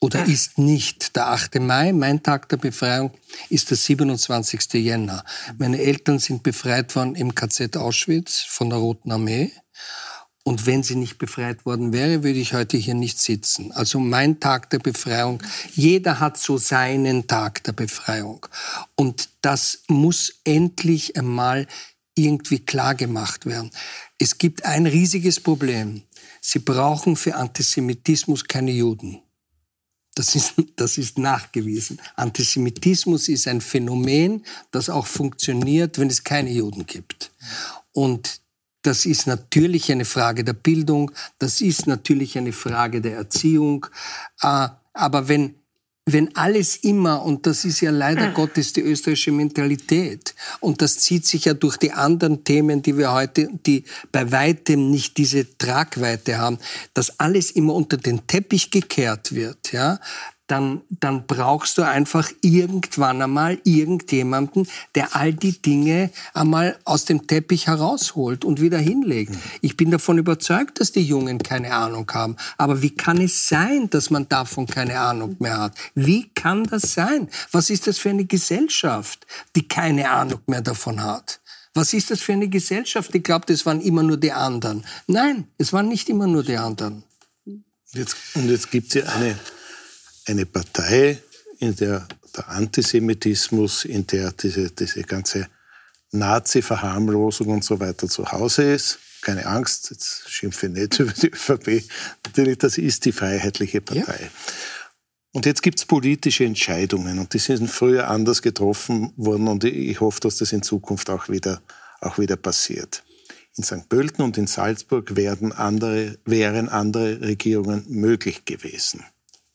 [0.00, 1.60] oder ist nicht der 8.
[1.60, 1.92] Mai.
[1.92, 3.12] Mein Tag der Befreiung
[3.50, 4.72] ist der 27.
[4.74, 5.24] Jänner.
[5.58, 9.52] Meine Eltern sind befreit worden im KZ Auschwitz von der Roten Armee.
[10.42, 13.72] Und wenn sie nicht befreit worden wäre, würde ich heute hier nicht sitzen.
[13.72, 15.42] Also mein Tag der Befreiung,
[15.74, 18.46] jeder hat so seinen Tag der Befreiung.
[18.96, 21.66] Und das muss endlich einmal
[22.14, 23.70] irgendwie klar gemacht werden.
[24.18, 26.02] Es gibt ein riesiges Problem.
[26.40, 29.22] Sie brauchen für Antisemitismus keine Juden.
[30.14, 32.00] Das ist, das ist nachgewiesen.
[32.16, 37.30] Antisemitismus ist ein Phänomen, das auch funktioniert, wenn es keine Juden gibt.
[37.92, 38.40] Und
[38.82, 43.86] das ist natürlich eine Frage der Bildung, das ist natürlich eine Frage der Erziehung.
[44.42, 45.54] Äh, aber wenn,
[46.06, 51.26] wenn alles immer, und das ist ja leider Gottes die österreichische Mentalität, und das zieht
[51.26, 56.38] sich ja durch die anderen Themen, die wir heute, die bei weitem nicht diese Tragweite
[56.38, 56.58] haben,
[56.94, 60.00] dass alles immer unter den Teppich gekehrt wird, ja,
[60.50, 67.26] dann, dann brauchst du einfach irgendwann einmal irgendjemanden, der all die Dinge einmal aus dem
[67.26, 69.34] Teppich herausholt und wieder hinlegt.
[69.60, 72.36] Ich bin davon überzeugt, dass die Jungen keine Ahnung haben.
[72.58, 75.74] Aber wie kann es sein, dass man davon keine Ahnung mehr hat?
[75.94, 77.28] Wie kann das sein?
[77.52, 81.40] Was ist das für eine Gesellschaft, die keine Ahnung mehr davon hat?
[81.74, 84.84] Was ist das für eine Gesellschaft, die glaubt, es waren immer nur die anderen?
[85.06, 87.04] Nein, es waren nicht immer nur die anderen.
[87.92, 89.38] Jetzt, und jetzt gibt es ja eine,
[90.30, 91.18] eine Partei,
[91.58, 92.06] in der
[92.36, 95.48] der Antisemitismus, in der diese, diese ganze
[96.12, 98.98] Nazi-Verharmlosung und so weiter zu Hause ist.
[99.22, 101.84] Keine Angst, jetzt schimpfe ich nicht über die ÖVP.
[102.24, 104.20] Natürlich, das ist die Freiheitliche Partei.
[104.22, 104.30] Ja.
[105.32, 110.00] Und jetzt gibt es politische Entscheidungen und die sind früher anders getroffen worden und ich
[110.00, 111.62] hoffe, dass das in Zukunft auch wieder,
[112.00, 113.04] auch wieder passiert.
[113.56, 113.88] In St.
[113.88, 119.04] Pölten und in Salzburg werden andere, wären andere Regierungen möglich gewesen.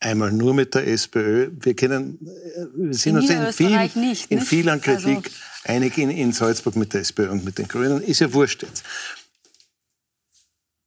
[0.05, 1.49] Einmal nur mit der SPÖ.
[1.61, 5.29] Wir, kennen, äh, wir sind uns in, viel, nicht, in vielen Kritik also
[5.63, 8.03] einig in, in Salzburg mit der SPÖ und mit den Grünen.
[8.03, 8.83] Ist ja wurscht jetzt.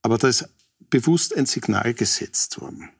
[0.02, 0.48] Aber da ist
[0.88, 2.90] bewusst ein Signal gesetzt worden.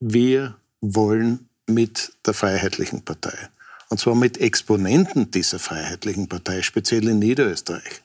[0.00, 3.50] Wir wollen mit der Freiheitlichen Partei.
[3.90, 8.03] Und zwar mit Exponenten dieser Freiheitlichen Partei, speziell in Niederösterreich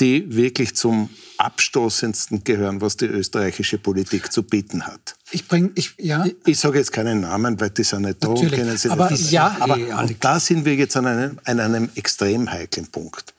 [0.00, 5.16] die wirklich zum abstoßendsten gehören, was die österreichische Politik zu bieten hat.
[5.30, 6.24] Ich bringe, ich, ja.
[6.24, 8.54] Ich, ich sage jetzt keinen Namen, weil die sind nicht da, Natürlich.
[8.54, 9.30] kennen sie aber, nicht.
[9.30, 9.78] Ja, aber
[10.20, 13.34] da sind wir jetzt an einem, an einem extrem heiklen Punkt.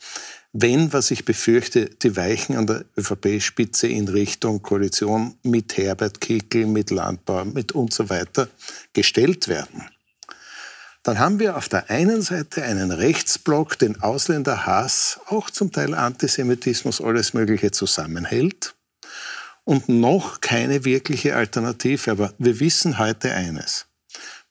[0.51, 6.65] Wenn, was ich befürchte, die Weichen an der ÖVP-Spitze in Richtung Koalition mit Herbert Kickl,
[6.65, 8.47] mit Landbau, mit und so weiter
[8.93, 9.83] gestellt werden,
[11.09, 17.01] dann haben wir auf der einen Seite einen Rechtsblock, den Ausländerhass, auch zum Teil Antisemitismus,
[17.01, 18.75] alles Mögliche zusammenhält
[19.63, 22.11] und noch keine wirkliche Alternative.
[22.11, 23.87] Aber wir wissen heute eines.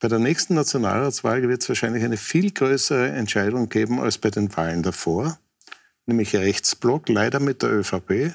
[0.01, 4.57] Bei der nächsten Nationalratswahl wird es wahrscheinlich eine viel größere Entscheidung geben als bei den
[4.57, 5.39] Wahlen davor,
[6.07, 8.35] nämlich Rechtsblock, leider mit der ÖVP,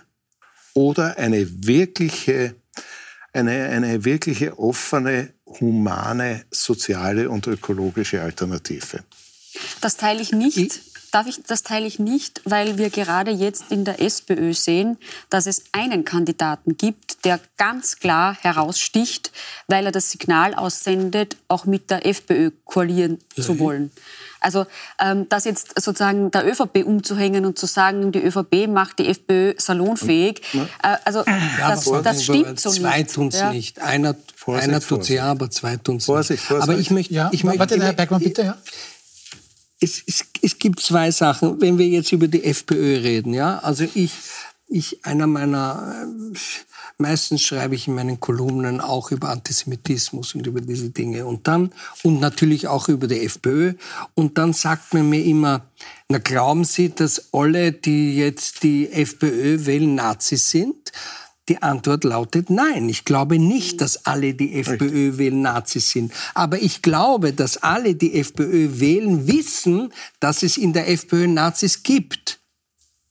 [0.73, 2.55] oder eine wirkliche,
[3.33, 9.03] eine, eine wirkliche offene humane, soziale und ökologische Alternative.
[9.81, 10.81] Das teile ich nicht.
[11.11, 14.97] Darf ich, das teile ich nicht, weil wir gerade jetzt in der SPÖ sehen,
[15.29, 19.31] dass es einen Kandidaten gibt, der ganz klar heraussticht,
[19.67, 23.43] weil er das Signal aussendet, auch mit der FPÖ koalieren ja.
[23.43, 23.91] zu wollen.
[24.43, 24.65] Also
[24.99, 29.53] ähm, das jetzt sozusagen der ÖVP umzuhängen und zu sagen, die ÖVP macht die FPÖ
[29.57, 32.81] salonfähig, äh, also ja, das, das stimmt so nicht.
[32.81, 33.51] Zwei tun es ja.
[33.51, 33.79] nicht.
[33.79, 36.41] Einer, Vorsicht, einer tut es ja, aber zwei tun es nicht.
[36.41, 36.51] Vorsicht.
[36.51, 37.13] Aber ich möchte...
[37.13, 38.43] Ja, ich möchte warte, Herr Bergmann, bitte.
[38.43, 38.57] Ja.
[39.79, 43.33] Es, es, es gibt zwei Sachen, wenn wir jetzt über die FPÖ reden.
[43.33, 44.11] Ja, also ich,
[44.67, 46.37] ich einer meiner äh,
[46.97, 51.25] Meistens schreibe ich in meinen Kolumnen auch über Antisemitismus und über diese Dinge.
[51.25, 51.71] Und dann,
[52.03, 53.73] und natürlich auch über die FPÖ.
[54.13, 55.65] Und dann sagt man mir immer,
[56.07, 60.91] na glauben Sie, dass alle, die jetzt die FPÖ wählen, Nazis sind?
[61.49, 62.87] Die Antwort lautet nein.
[62.87, 66.13] Ich glaube nicht, dass alle, die FPÖ wählen, Nazis sind.
[66.33, 69.91] Aber ich glaube, dass alle, die FPÖ wählen, wissen,
[70.21, 72.39] dass es in der FPÖ Nazis gibt.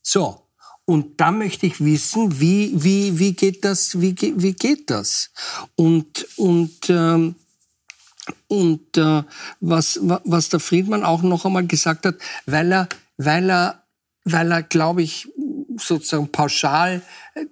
[0.01, 0.42] So.
[0.85, 5.29] Und da möchte ich wissen, wie, wie, wie geht das, wie, wie geht das?
[5.75, 7.35] Und, und, ähm,
[8.47, 9.23] und äh,
[9.61, 12.15] was, was der Friedmann auch noch einmal gesagt hat,
[12.45, 13.83] weil er, weil er,
[14.25, 15.29] weil er, glaube ich,
[15.77, 17.01] sozusagen pauschal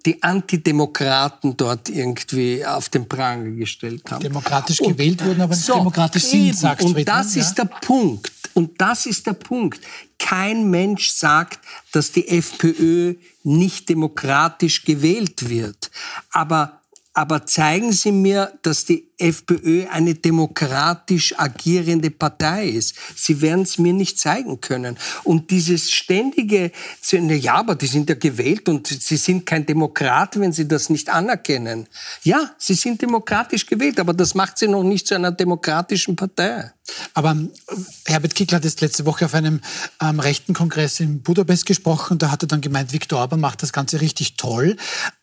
[0.05, 4.21] die Antidemokraten dort irgendwie auf den Pranger gestellt haben.
[4.21, 7.41] Demokratisch gewählt wurden, aber nicht so, demokratisch sind, sagt Und Friedmann, das ja?
[7.41, 8.31] ist der Punkt.
[8.53, 9.81] Und das ist der Punkt.
[10.19, 11.59] Kein Mensch sagt,
[11.91, 15.91] dass die FPÖ nicht demokratisch gewählt wird.
[16.31, 16.80] Aber
[17.13, 22.95] aber zeigen Sie mir, dass die FPÖ eine demokratisch agierende Partei ist.
[23.15, 24.97] Sie werden es mir nicht zeigen können.
[25.23, 26.71] Und dieses ständige,
[27.11, 31.09] ja, aber die sind ja gewählt und sie sind kein Demokrat, wenn sie das nicht
[31.09, 31.87] anerkennen.
[32.23, 36.71] Ja, sie sind demokratisch gewählt, aber das macht sie noch nicht zu einer demokratischen Partei.
[37.13, 39.61] Aber äh, Herbert Kickl hat jetzt letzte Woche auf einem
[40.01, 42.17] ähm, rechten Kongress in Budapest gesprochen.
[42.17, 44.77] Da hat er dann gemeint, Viktor Orban macht das Ganze richtig toll.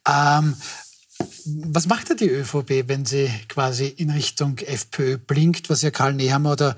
[0.07, 0.55] Ähm,
[1.45, 6.15] was macht da die ÖVP, wenn sie quasi in Richtung FPÖ blinkt, was ja Karl
[6.15, 6.77] Nehammer oder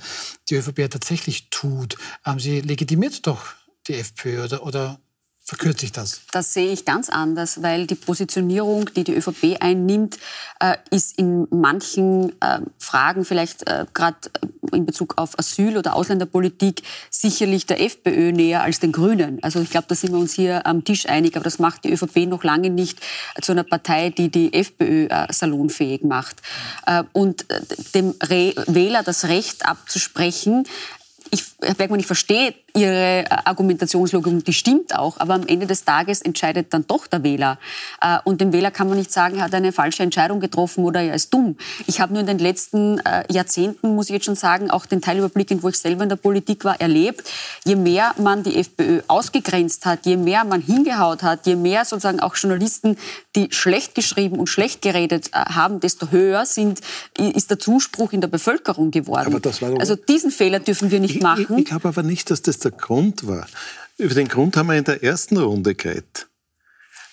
[0.48, 1.96] die ÖVP ja tatsächlich tut?
[2.24, 3.46] Ähm, sie legitimiert doch
[3.88, 5.00] die FPÖ oder, oder
[5.42, 6.20] verkürzt sich das?
[6.30, 10.18] Das sehe ich ganz anders, weil die Positionierung, die die ÖVP einnimmt,
[10.60, 14.16] äh, ist in manchen äh, Fragen, vielleicht äh, gerade
[14.72, 19.42] in Bezug auf Asyl- oder Ausländerpolitik, sicherlich der FPÖ näher als den Grünen.
[19.42, 21.92] Also ich glaube, da sind wir uns hier am Tisch einig, aber das macht die
[21.92, 23.00] ÖVP noch lange nicht
[23.42, 26.40] zu einer Partei, die die FPÖ salonfähig macht.
[27.12, 27.46] Und
[27.94, 30.66] dem Wähler das Recht abzusprechen,
[31.30, 35.84] ich, Herr Bergmann, ich verstehe Ihre äh, Argumentationslogik, die stimmt auch, aber am Ende des
[35.84, 37.58] Tages entscheidet dann doch der Wähler.
[38.00, 41.02] Äh, und dem Wähler kann man nicht sagen, er hat eine falsche Entscheidung getroffen oder
[41.02, 41.56] er ist dumm.
[41.86, 45.00] Ich habe nur in den letzten äh, Jahrzehnten, muss ich jetzt schon sagen, auch den
[45.00, 47.28] Teilüberblick, wo ich selber in der Politik war, erlebt.
[47.64, 52.20] Je mehr man die FPÖ ausgegrenzt hat, je mehr man hingehaut hat, je mehr sozusagen
[52.20, 52.96] auch Journalisten,
[53.34, 56.80] die schlecht geschrieben und schlecht geredet haben, desto höher sind,
[57.18, 59.32] ist der Zuspruch in der Bevölkerung geworden.
[59.80, 61.49] also diesen Fehler dürfen wir nicht machen.
[61.56, 63.46] Ich, ich glaube aber nicht, dass das der Grund war.
[63.98, 66.30] Über den Grund haben wir in der ersten Runde geredet.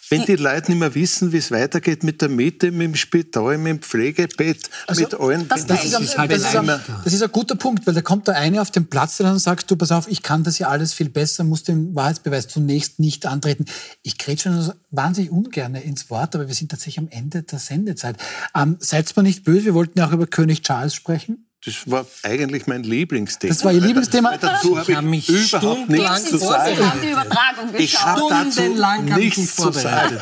[0.10, 2.96] Wenn die, die Leute nicht mehr wissen, wie es weitergeht mit der Miete, mit dem
[2.96, 5.48] Spital, mit dem Pflegebett, also, mit allen...
[5.50, 8.02] Das, das, ist ein, halt das, ist ein, das, ist ein, guter Punkt, weil da
[8.02, 10.60] kommt der eine auf den Platz, der dann sagt, du, pass auf, ich kann das
[10.60, 13.66] ja alles viel besser, muss den Wahrheitsbeweis zunächst nicht antreten.
[14.02, 18.16] Ich kriege schon wahnsinnig ungern ins Wort, aber wir sind tatsächlich am Ende der Sendezeit.
[18.56, 21.47] Ähm, seid mal nicht böse, wir wollten ja auch über König Charles sprechen.
[21.66, 23.52] Das war eigentlich mein Lieblingsthema.
[23.52, 24.32] Das war Ihr Lieblingsthema?
[24.32, 26.78] Weil dazu habe ich, mich überhaupt nichts zu sagen.
[27.78, 28.62] Ich habe dazu
[29.18, 30.20] nichts zu sagen.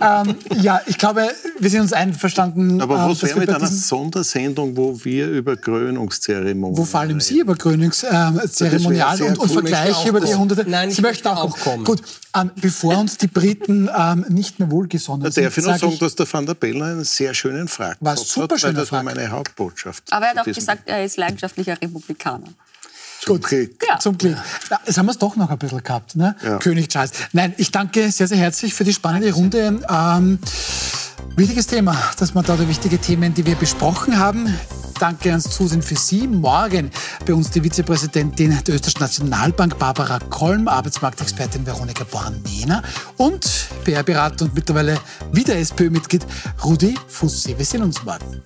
[0.00, 1.28] ähm, ja, ich glaube,
[1.58, 2.80] wir sind uns einverstanden.
[2.80, 7.38] Aber was ähm, wäre mit einer Sondersendung, wo wir über Krönungszeremonien Wo vor allem Sie
[7.38, 10.68] über Krönungszeremonien und, und Vergleiche über die Jahrhunderte...
[10.68, 11.84] Nein, Sie möchten auch kommen.
[11.84, 12.02] Gut,
[12.36, 15.44] ähm, bevor uns die Briten ähm, nicht mehr wohlgesonnen sind...
[15.44, 18.58] Darf ich noch sagen, dass der Van der Bellen einen sehr schönen Frag war super
[18.58, 20.04] schöner Das war meine Hauptbotschaft.
[20.10, 22.48] Aber er hat auch gesagt, er ist leidenschaftlicher Republikaner.
[23.20, 23.84] Zum Gut, Glück.
[23.86, 23.98] Ja.
[23.98, 24.36] Zum Glück.
[24.70, 26.34] Ja, jetzt haben wir es doch noch ein bisschen gehabt, ne?
[26.42, 26.58] Ja.
[26.58, 27.12] König Charles.
[27.32, 29.80] Nein, ich danke sehr, sehr herzlich für die spannende Runde.
[29.88, 30.38] Ähm,
[31.36, 34.54] wichtiges Thema, dass wir da die wichtigen Themen, die wir besprochen haben.
[34.98, 36.26] Danke ans Zusehen für Sie.
[36.26, 36.90] Morgen
[37.26, 42.82] bei uns die Vizepräsidentin der Österreichischen Nationalbank Barbara Kolm, Arbeitsmarktexpertin Veronika Born-Mehner
[43.16, 44.98] und PR-Berater und mittlerweile
[45.32, 46.26] wieder SPÖ-Mitglied
[46.64, 47.56] Rudi Fussi.
[47.56, 48.42] Wir sehen uns morgen.